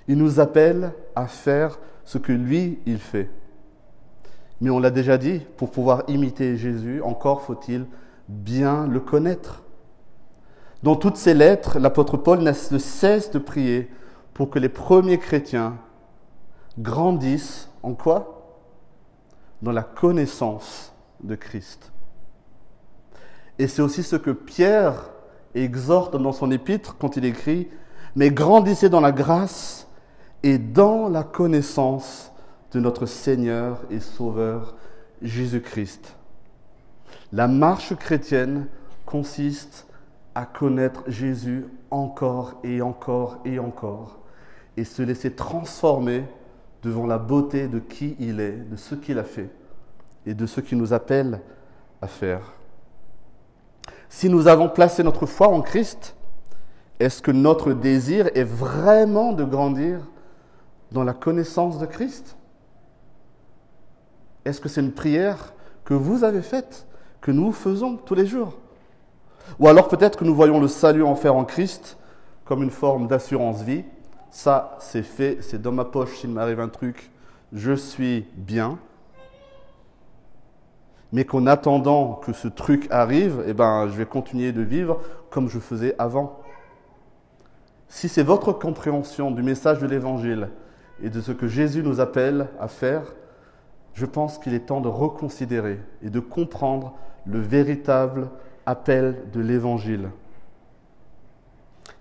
Il 0.08 0.18
nous 0.18 0.40
appelle 0.40 0.94
à 1.16 1.28
faire 1.28 1.80
ce 2.04 2.18
que 2.18 2.32
lui, 2.32 2.80
il 2.86 3.00
fait. 3.00 3.30
Mais 4.62 4.70
on 4.70 4.80
l'a 4.80 4.92
déjà 4.92 5.18
dit, 5.18 5.40
pour 5.58 5.72
pouvoir 5.72 6.04
imiter 6.08 6.58
Jésus, 6.58 7.02
encore 7.02 7.42
faut-il 7.42 7.86
bien 8.28 8.88
le 8.88 9.00
connaître. 9.00 9.64
Dans 10.84 10.96
toutes 10.96 11.18
ses 11.18 11.34
lettres, 11.34 11.80
l'apôtre 11.80 12.18
Paul 12.18 12.40
ne 12.40 12.52
cesse 12.52 13.32
de 13.32 13.40
prier 13.40 13.90
pour 14.34 14.50
que 14.50 14.60
les 14.60 14.70
premiers 14.70 15.18
chrétiens 15.18 15.78
grandissent 16.78 17.70
en 17.84 17.94
quoi? 17.94 18.58
Dans 19.62 19.72
la 19.72 19.84
connaissance 19.84 20.94
de 21.24 21.36
Christ. 21.36 21.92
Et 23.60 23.68
c'est 23.68 23.82
aussi 23.82 24.04
ce 24.04 24.16
que 24.16 24.32
Pierre 24.32 25.12
exhorte 25.56 26.18
dans 26.18 26.34
son 26.34 26.52
épître 26.52 26.98
quand 26.98 27.16
il 27.16 27.26
écrit, 27.26 27.70
mais 28.16 28.32
grandissez 28.32 28.90
dans 28.90 29.00
la 29.00 29.12
grâce 29.12 29.88
et 30.44 30.58
dans 30.58 31.08
la 31.08 31.24
connaissance 31.24 32.32
de 32.74 32.80
notre 32.80 33.06
Seigneur 33.06 33.82
et 33.90 34.00
Sauveur 34.00 34.76
Jésus-Christ. 35.22 36.16
La 37.32 37.48
marche 37.48 37.96
chrétienne 37.96 38.68
consiste 39.06 39.88
à 40.36 40.46
connaître 40.46 41.04
Jésus 41.08 41.66
encore 41.92 42.60
et 42.64 42.82
encore 42.82 43.40
et 43.46 43.58
encore 43.58 44.20
et 44.76 44.84
se 44.84 45.02
laisser 45.02 45.34
transformer 45.34 46.26
devant 46.82 47.06
la 47.06 47.18
beauté 47.18 47.68
de 47.68 47.80
qui 47.80 48.16
il 48.20 48.40
est, 48.40 48.70
de 48.70 48.76
ce 48.76 48.96
qu'il 48.96 49.20
a 49.20 49.24
fait 49.24 49.50
et 50.26 50.34
de 50.34 50.46
ce 50.46 50.60
qu'il 50.60 50.78
nous 50.78 50.94
appelle 50.94 51.40
à 52.02 52.08
faire. 52.08 52.54
Si 54.10 54.30
nous 54.30 54.48
avons 54.48 54.68
placé 54.68 55.04
notre 55.04 55.26
foi 55.26 55.48
en 55.48 55.62
Christ, 55.62 56.16
est-ce 57.00 57.22
que 57.22 57.32
notre 57.32 57.74
désir 57.74 58.30
est 58.36 58.44
vraiment 58.44 59.34
de 59.34 59.44
grandir 59.44 60.00
dans 60.94 61.04
la 61.04 61.14
connaissance 61.14 61.80
de 61.80 61.86
Christ? 61.86 62.38
Est-ce 64.46 64.62
que 64.62 64.70
c'est 64.70 64.82
une 64.82 64.94
prière 64.94 65.54
que 65.84 65.94
vous 65.94 66.24
avez 66.24 66.42
faite, 66.42 66.88
que 67.22 67.32
nous 67.32 67.52
faisons 67.52 67.98
tous 67.98 68.16
les 68.16 68.26
jours? 68.26 68.54
Ou 69.60 69.68
alors 69.68 69.90
peut-être 69.90 70.18
que 70.18 70.24
nous 70.24 70.36
voyons 70.36 70.60
le 70.60 70.68
salut 70.68 71.04
faire 71.16 71.36
en 71.36 71.44
Christ 71.44 71.98
comme 72.46 72.64
une 72.64 72.72
forme 72.72 73.08
d'assurance 73.08 73.62
vie 73.62 73.84
ça 74.34 74.78
c'est 74.80 75.04
fait, 75.04 75.38
c'est 75.42 75.62
dans 75.62 75.72
ma 75.72 75.86
poche 75.86 76.18
s'il 76.18 76.32
m'arrive 76.32 76.60
un 76.60 76.68
truc, 76.68 77.12
je 77.54 77.74
suis 77.74 78.26
bien. 78.36 78.80
Mais 81.12 81.24
qu'en 81.24 81.46
attendant 81.46 82.16
que 82.16 82.34
ce 82.34 82.48
truc 82.48 82.88
arrive, 82.90 83.44
eh 83.46 83.54
ben, 83.54 83.88
je 83.88 83.94
vais 83.96 84.08
continuer 84.08 84.52
de 84.52 84.64
vivre 84.64 85.00
comme 85.30 85.50
je 85.50 85.60
faisais 85.60 85.94
avant. 86.00 86.42
Si 87.88 88.10
c'est 88.10 88.24
votre 88.24 88.54
compréhension 88.54 89.30
du 89.30 89.44
message 89.44 89.78
de 89.78 89.86
l'Évangile 89.86 90.50
et 91.02 91.10
de 91.10 91.22
ce 91.22 91.32
que 91.32 91.48
Jésus 91.48 91.84
nous 91.84 92.00
appelle 92.00 92.48
à 92.60 92.68
faire, 92.68 93.14
je 93.94 94.06
pense 94.06 94.38
qu'il 94.38 94.54
est 94.54 94.68
temps 94.68 94.82
de 94.82 94.88
reconsidérer 94.88 95.80
et 96.02 96.10
de 96.10 96.20
comprendre 96.20 96.94
le 97.26 97.40
véritable 97.40 98.30
appel 98.66 99.24
de 99.32 99.40
l'Évangile. 99.40 100.10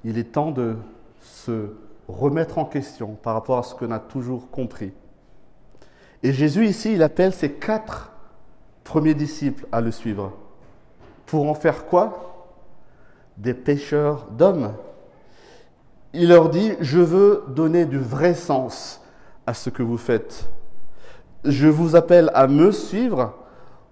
Il 0.04 0.18
est 0.18 0.32
temps 0.32 0.50
de 0.50 0.76
se 1.20 1.74
remettre 2.08 2.58
en 2.58 2.64
question 2.64 3.14
par 3.22 3.34
rapport 3.34 3.58
à 3.58 3.62
ce 3.62 3.74
qu'on 3.74 3.90
a 3.90 3.98
toujours 3.98 4.50
compris. 4.50 4.92
Et 6.22 6.32
Jésus 6.32 6.66
ici, 6.66 6.94
il 6.94 7.02
appelle 7.02 7.32
ses 7.32 7.52
quatre 7.52 8.12
premiers 8.84 9.14
disciples 9.14 9.66
à 9.72 9.80
le 9.80 9.90
suivre. 9.90 10.32
Pour 11.26 11.48
en 11.48 11.54
faire 11.54 11.86
quoi? 11.86 12.48
Des 13.38 13.54
pêcheurs 13.54 14.26
d'hommes. 14.30 14.72
Il 16.14 16.28
leur 16.28 16.50
dit, 16.50 16.72
je 16.80 17.00
veux 17.00 17.44
donner 17.48 17.86
du 17.86 17.98
vrai 17.98 18.34
sens 18.34 19.00
à 19.46 19.54
ce 19.54 19.70
que 19.70 19.82
vous 19.82 19.96
faites. 19.96 20.48
Je 21.44 21.68
vous 21.68 21.96
appelle 21.96 22.30
à 22.34 22.46
me 22.46 22.70
suivre 22.70 23.34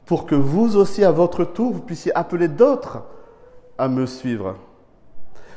pour 0.05 0.27
que 0.27 0.35
vous 0.35 0.77
aussi, 0.77 1.05
à 1.05 1.11
votre 1.13 1.45
tour, 1.45 1.73
vous 1.73 1.81
puissiez 1.81 2.15
appeler 2.17 2.49
d'autres 2.49 3.05
à 3.79 3.89
me 3.89 4.07
suivre. 4.07 4.57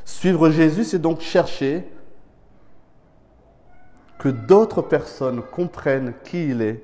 Suivre 0.06 0.50
Jésus, 0.50 0.84
c'est 0.84 1.00
donc 1.00 1.22
chercher 1.22 1.88
que 4.18 4.30
d'autres 4.30 4.82
personnes 4.82 5.42
comprennent 5.42 6.14
qui 6.24 6.50
il 6.50 6.62
est 6.62 6.84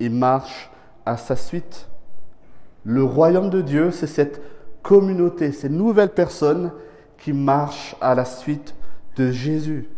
et 0.00 0.08
marchent 0.08 0.70
à 1.06 1.16
sa 1.16 1.36
suite. 1.36 1.88
Le 2.84 3.04
royaume 3.04 3.50
de 3.50 3.60
Dieu, 3.60 3.90
c'est 3.90 4.06
cette 4.06 4.40
communauté, 4.82 5.52
ces 5.52 5.68
nouvelles 5.68 6.14
personnes 6.14 6.72
qui 7.18 7.32
marchent 7.32 7.94
à 8.00 8.14
la 8.14 8.24
suite 8.24 8.74
de 9.18 9.30
Jésus. 9.30 9.88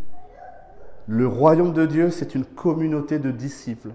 Le 1.07 1.27
royaume 1.27 1.73
de 1.73 1.85
Dieu, 1.85 2.09
c'est 2.09 2.35
une 2.35 2.45
communauté 2.45 3.19
de 3.19 3.31
disciples 3.31 3.91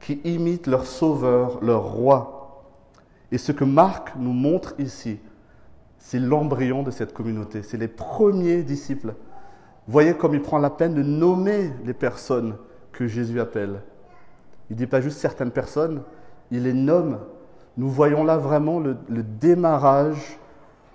qui 0.00 0.20
imitent 0.24 0.66
leur 0.66 0.86
sauveur, 0.86 1.62
leur 1.62 1.84
roi. 1.84 2.64
Et 3.30 3.38
ce 3.38 3.52
que 3.52 3.64
Marc 3.64 4.14
nous 4.16 4.32
montre 4.32 4.74
ici, 4.78 5.18
c'est 5.98 6.18
l'embryon 6.18 6.82
de 6.82 6.90
cette 6.90 7.14
communauté, 7.14 7.62
c'est 7.62 7.78
les 7.78 7.88
premiers 7.88 8.62
disciples 8.62 9.14
Voyez 9.88 10.14
comme 10.14 10.34
il 10.34 10.42
prend 10.42 10.58
la 10.58 10.70
peine 10.70 10.94
de 10.94 11.02
nommer 11.02 11.72
les 11.84 11.94
personnes 11.94 12.56
que 12.92 13.06
Jésus 13.06 13.40
appelle. 13.40 13.80
Il 14.70 14.74
ne 14.74 14.78
dit 14.78 14.86
pas 14.86 15.00
juste 15.00 15.18
certaines 15.18 15.50
personnes, 15.50 16.02
il 16.50 16.62
les 16.62 16.72
nomme. 16.72 17.18
Nous 17.76 17.88
voyons 17.88 18.22
là 18.22 18.36
vraiment 18.36 18.78
le, 18.78 18.96
démarrage 19.08 20.38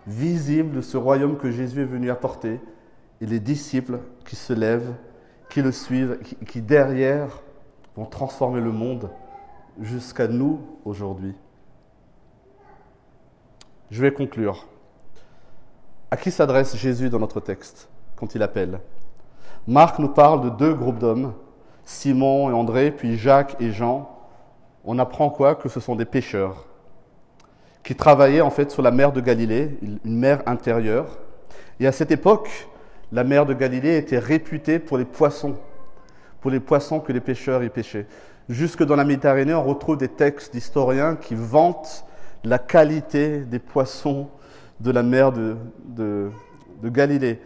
visible 0.05 0.77
de 0.77 0.81
ce 0.81 0.95
royaume 0.95 1.37
que 1.37 1.51
Jésus 1.51 1.81
est 1.81 1.85
venu 1.85 2.09
apporter 2.09 2.61
et 3.21 3.25
les 3.25 3.39
disciples 3.39 3.99
qui 4.25 4.35
se 4.35 4.53
lèvent, 4.53 4.93
qui 5.49 5.61
le 5.61 5.71
suivent, 5.71 6.19
qui 6.45 6.61
derrière 6.61 7.41
vont 7.95 8.05
transformer 8.05 8.61
le 8.61 8.71
monde 8.71 9.09
jusqu'à 9.81 10.27
nous 10.27 10.61
aujourd'hui. 10.85 11.35
Je 13.89 14.01
vais 14.01 14.11
conclure. 14.11 14.67
À 16.11 16.17
qui 16.17 16.31
s'adresse 16.31 16.75
Jésus 16.75 17.09
dans 17.09 17.19
notre 17.19 17.39
texte 17.39 17.89
quand 18.15 18.35
il 18.35 18.43
appelle? 18.43 18.79
Marc 19.65 19.99
nous 19.99 20.09
parle 20.09 20.41
de 20.41 20.49
deux 20.49 20.73
groupes 20.73 20.99
d'hommes, 20.99 21.33
Simon 21.85 22.49
et 22.49 22.53
André, 22.53 22.91
puis 22.91 23.17
Jacques 23.17 23.55
et 23.59 23.71
Jean. 23.71 24.09
On 24.85 24.99
apprend 24.99 25.29
quoi? 25.29 25.55
Que 25.55 25.69
ce 25.69 25.79
sont 25.79 25.95
des 25.95 26.05
pêcheurs 26.05 26.65
qui 27.83 27.95
travaillaient 27.95 28.41
en 28.41 28.49
fait 28.49 28.69
sur 28.69 28.81
la 28.81 28.91
mer 28.91 29.13
de 29.13 29.21
Galilée, 29.21 29.77
une 29.81 30.19
mer 30.19 30.43
intérieure. 30.45 31.19
Et 31.79 31.87
à 31.87 31.93
cette 31.93 32.11
époque, 32.11 32.67
la 33.11 33.23
mer 33.23 33.45
de 33.45 33.53
Galilée 33.53 33.97
était 33.97 34.19
réputée 34.19 34.79
pour 34.79 34.97
les 34.97 35.05
poissons, 35.05 35.55
pour 36.41 36.51
les 36.51 36.59
poissons 36.59 36.99
que 36.99 37.11
les 37.11 37.21
pêcheurs 37.21 37.63
y 37.63 37.69
pêchaient. 37.69 38.05
Jusque 38.49 38.83
dans 38.83 38.95
la 38.95 39.03
Méditerranée, 39.03 39.53
on 39.53 39.63
retrouve 39.63 39.97
des 39.97 40.07
textes 40.07 40.53
d'historiens 40.53 41.15
qui 41.15 41.35
vantent 41.35 42.05
la 42.43 42.59
qualité 42.59 43.39
des 43.39 43.59
poissons 43.59 44.29
de 44.79 44.91
la 44.91 45.03
mer 45.03 45.31
de, 45.31 46.29
Galilée. 46.83 47.39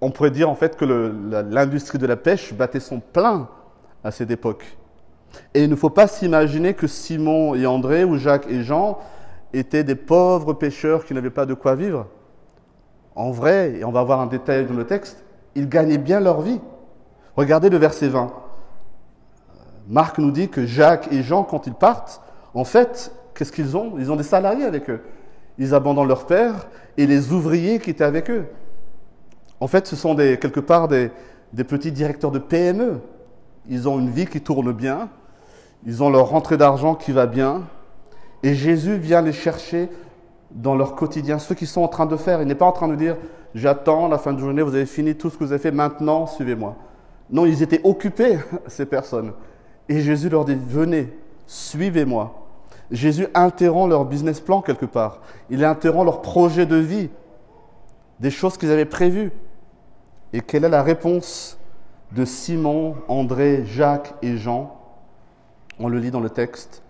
On 0.00 0.10
pourrait 0.10 0.30
dire 0.30 0.50
en 0.50 0.54
fait 0.54 0.76
que 0.76 0.84
l'industrie 0.84 1.98
de 1.98 2.06
la 2.06 2.16
pêche 2.16 2.52
battait 2.52 2.80
son 2.80 3.00
plein 3.00 3.48
à 4.04 4.10
cette 4.10 4.30
époque. 4.30 4.76
Et 5.54 5.64
il 5.64 5.70
ne 5.70 5.76
faut 5.76 5.90
pas 5.90 6.06
s'imaginer 6.06 6.74
que 6.74 6.86
Simon 6.86 7.54
et 7.54 7.66
André 7.66 8.04
ou 8.04 8.16
Jacques 8.16 8.46
et 8.48 8.62
Jean 8.62 8.98
étaient 9.52 9.84
des 9.84 9.94
pauvres 9.94 10.52
pêcheurs 10.52 11.04
qui 11.04 11.14
n'avaient 11.14 11.30
pas 11.30 11.46
de 11.46 11.54
quoi 11.54 11.74
vivre. 11.74 12.06
En 13.18 13.32
vrai, 13.32 13.74
et 13.80 13.84
on 13.84 13.90
va 13.90 14.04
voir 14.04 14.20
un 14.20 14.28
détail 14.28 14.64
dans 14.64 14.74
le 14.74 14.86
texte, 14.86 15.24
ils 15.56 15.68
gagnaient 15.68 15.98
bien 15.98 16.20
leur 16.20 16.40
vie. 16.40 16.60
Regardez 17.36 17.68
le 17.68 17.76
verset 17.76 18.06
20. 18.06 18.32
Marc 19.88 20.18
nous 20.18 20.30
dit 20.30 20.48
que 20.48 20.64
Jacques 20.64 21.08
et 21.10 21.24
Jean, 21.24 21.42
quand 21.42 21.66
ils 21.66 21.74
partent, 21.74 22.22
en 22.54 22.62
fait, 22.62 23.10
qu'est-ce 23.34 23.50
qu'ils 23.50 23.76
ont? 23.76 23.94
Ils 23.98 24.12
ont 24.12 24.16
des 24.16 24.22
salariés 24.22 24.64
avec 24.64 24.88
eux. 24.88 25.00
Ils 25.58 25.74
abandonnent 25.74 26.06
leur 26.06 26.26
père 26.26 26.68
et 26.96 27.08
les 27.08 27.32
ouvriers 27.32 27.80
qui 27.80 27.90
étaient 27.90 28.04
avec 28.04 28.30
eux. 28.30 28.46
En 29.58 29.66
fait, 29.66 29.88
ce 29.88 29.96
sont 29.96 30.14
quelque 30.14 30.60
part 30.60 30.86
des, 30.86 31.10
petits 31.66 31.90
directeurs 31.90 32.30
de 32.30 32.38
PME. 32.38 33.00
Ils 33.68 33.88
ont 33.88 33.98
une 33.98 34.10
vie 34.10 34.26
qui 34.26 34.40
tourne 34.40 34.70
bien, 34.70 35.08
ils 35.84 36.04
ont 36.04 36.10
leur 36.10 36.28
rentrée 36.28 36.56
d'argent 36.56 36.94
qui 36.94 37.10
va 37.10 37.26
bien, 37.26 37.62
et 38.44 38.54
Jésus 38.54 38.96
vient 38.96 39.22
les 39.22 39.32
chercher 39.32 39.88
dans 40.50 40.74
leur 40.74 40.94
quotidien, 40.94 41.38
ce 41.38 41.54
qu'ils 41.54 41.66
sont 41.66 41.82
en 41.82 41.88
train 41.88 42.06
de 42.06 42.16
faire. 42.16 42.40
Il 42.40 42.48
n'est 42.48 42.54
pas 42.54 42.66
en 42.66 42.72
train 42.72 42.88
de 42.88 42.94
dire, 42.94 43.16
j'attends 43.54 44.08
la 44.08 44.18
fin 44.18 44.32
de 44.32 44.38
journée, 44.38 44.62
vous 44.62 44.74
avez 44.74 44.86
fini 44.86 45.14
tout 45.14 45.30
ce 45.30 45.36
que 45.36 45.44
vous 45.44 45.52
avez 45.52 45.60
fait, 45.60 45.70
maintenant 45.70 46.26
suivez-moi. 46.26 46.76
Non, 47.30 47.44
ils 47.44 47.62
étaient 47.62 47.80
occupés, 47.84 48.38
ces 48.66 48.86
personnes. 48.86 49.32
Et 49.88 50.00
Jésus 50.00 50.28
leur 50.28 50.44
dit, 50.44 50.54
venez, 50.54 51.12
suivez-moi. 51.46 52.46
Jésus 52.90 53.28
interrompt 53.34 53.90
leur 53.90 54.04
business 54.06 54.40
plan 54.40 54.62
quelque 54.62 54.86
part. 54.86 55.20
Il 55.50 55.64
interrompt 55.64 56.06
leur 56.06 56.22
projet 56.22 56.64
de 56.64 56.76
vie, 56.76 57.10
des 58.18 58.30
choses 58.30 58.56
qu'ils 58.56 58.70
avaient 58.70 58.86
prévues. 58.86 59.30
Et 60.32 60.40
quelle 60.40 60.64
est 60.64 60.70
la 60.70 60.82
réponse 60.82 61.58
de 62.12 62.24
Simon, 62.24 62.96
André, 63.08 63.64
Jacques 63.66 64.14
et 64.22 64.36
Jean? 64.38 64.74
On 65.78 65.88
le 65.88 65.98
lit 65.98 66.10
dans 66.10 66.20
le 66.20 66.30
texte. 66.30 66.82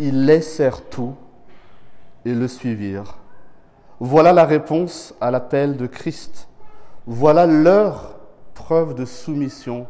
Ils 0.00 0.24
laissèrent 0.24 0.82
tout 0.82 1.14
et 2.24 2.34
le 2.34 2.48
suivirent. 2.48 3.18
Voilà 4.00 4.32
la 4.32 4.44
réponse 4.44 5.14
à 5.20 5.30
l'appel 5.30 5.76
de 5.76 5.86
Christ. 5.86 6.48
Voilà 7.06 7.46
leur 7.46 8.18
preuve 8.54 8.94
de 8.94 9.04
soumission 9.04 9.86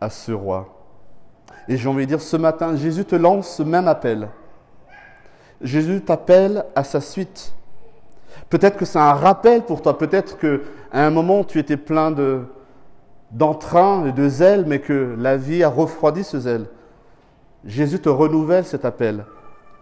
à 0.00 0.10
ce 0.10 0.32
roi. 0.32 0.68
Et 1.68 1.76
j'ai 1.76 1.88
envie 1.88 2.04
de 2.04 2.08
dire, 2.08 2.20
ce 2.20 2.36
matin, 2.36 2.74
Jésus 2.76 3.04
te 3.04 3.16
lance 3.16 3.48
ce 3.56 3.62
même 3.62 3.88
appel. 3.88 4.28
Jésus 5.60 6.00
t'appelle 6.00 6.64
à 6.74 6.84
sa 6.84 7.00
suite. 7.00 7.52
Peut-être 8.48 8.76
que 8.76 8.84
c'est 8.84 8.98
un 8.98 9.12
rappel 9.12 9.62
pour 9.62 9.82
toi, 9.82 9.96
peut-être 9.96 10.38
qu'à 10.38 10.58
un 10.92 11.10
moment 11.10 11.44
tu 11.44 11.58
étais 11.58 11.76
plein 11.76 12.10
de, 12.10 12.42
d'entrain 13.30 14.06
et 14.06 14.12
de 14.12 14.28
zèle, 14.28 14.64
mais 14.66 14.80
que 14.80 15.14
la 15.18 15.36
vie 15.36 15.62
a 15.62 15.68
refroidi 15.68 16.24
ce 16.24 16.40
zèle. 16.40 16.66
Jésus 17.64 18.00
te 18.00 18.08
renouvelle 18.08 18.64
cet 18.64 18.84
appel. 18.84 19.24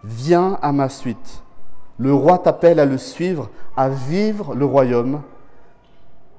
Viens 0.05 0.59
à 0.61 0.73
ma 0.73 0.89
suite. 0.89 1.43
Le 1.99 2.15
roi 2.15 2.39
t'appelle 2.39 2.79
à 2.79 2.85
le 2.87 2.97
suivre, 2.97 3.51
à 3.77 3.89
vivre 3.89 4.55
le 4.55 4.65
royaume 4.65 5.23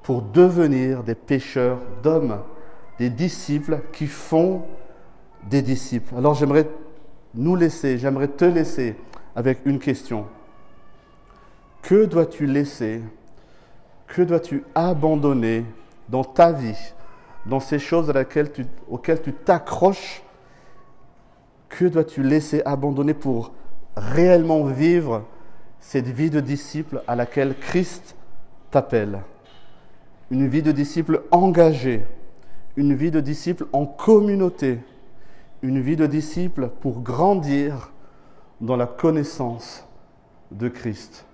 pour 0.04 0.22
devenir 0.22 1.04
des 1.04 1.16
pécheurs 1.16 1.80
d'hommes, 2.02 2.40
des 2.98 3.10
disciples 3.10 3.82
qui 3.92 4.08
font 4.08 4.64
des 5.50 5.62
disciples. 5.62 6.16
Alors 6.18 6.34
j'aimerais 6.34 6.68
nous 7.36 7.56
laisser, 7.56 7.98
j'aimerais 7.98 8.30
te 8.30 8.46
laisser 8.46 8.96
avec 9.36 9.60
une 9.66 9.80
question. 9.80 10.26
Que 11.82 12.06
dois-tu 12.06 12.46
laisser 12.46 13.02
Que 14.08 14.22
dois-tu 14.22 14.64
abandonner 14.76 15.66
dans 16.08 16.24
ta 16.24 16.52
vie, 16.52 16.94
dans 17.46 17.60
ces 17.60 17.80
choses 17.80 18.12
auxquelles 18.90 19.22
tu 19.22 19.34
t'accroches? 19.34 20.24
Que 21.68 21.86
dois-tu 21.86 22.24
laisser 22.24 22.62
abandonner 22.66 23.14
pour 23.14 23.52
réellement 23.96 24.64
vivre 24.64 25.24
cette 25.80 26.08
vie 26.08 26.30
de 26.30 26.40
disciple 26.40 27.02
à 27.08 27.16
laquelle 27.16 27.56
Christ 27.58 28.16
t'appelle 28.72 29.22
Une 30.30 30.48
vie 30.48 30.62
de 30.62 30.72
disciple 30.72 31.24
engagée, 31.32 32.06
une 32.76 32.94
vie 32.94 33.12
de 33.12 33.20
disciple 33.20 33.66
en 33.74 33.86
communauté, 33.86 34.80
une 35.62 35.82
vie 35.82 35.96
de 35.96 36.06
disciple 36.06 36.70
pour 36.82 37.02
grandir 37.02 37.92
dans 38.62 38.76
la 38.76 38.88
connaissance 38.88 39.86
de 40.52 40.68
Christ. 40.70 41.26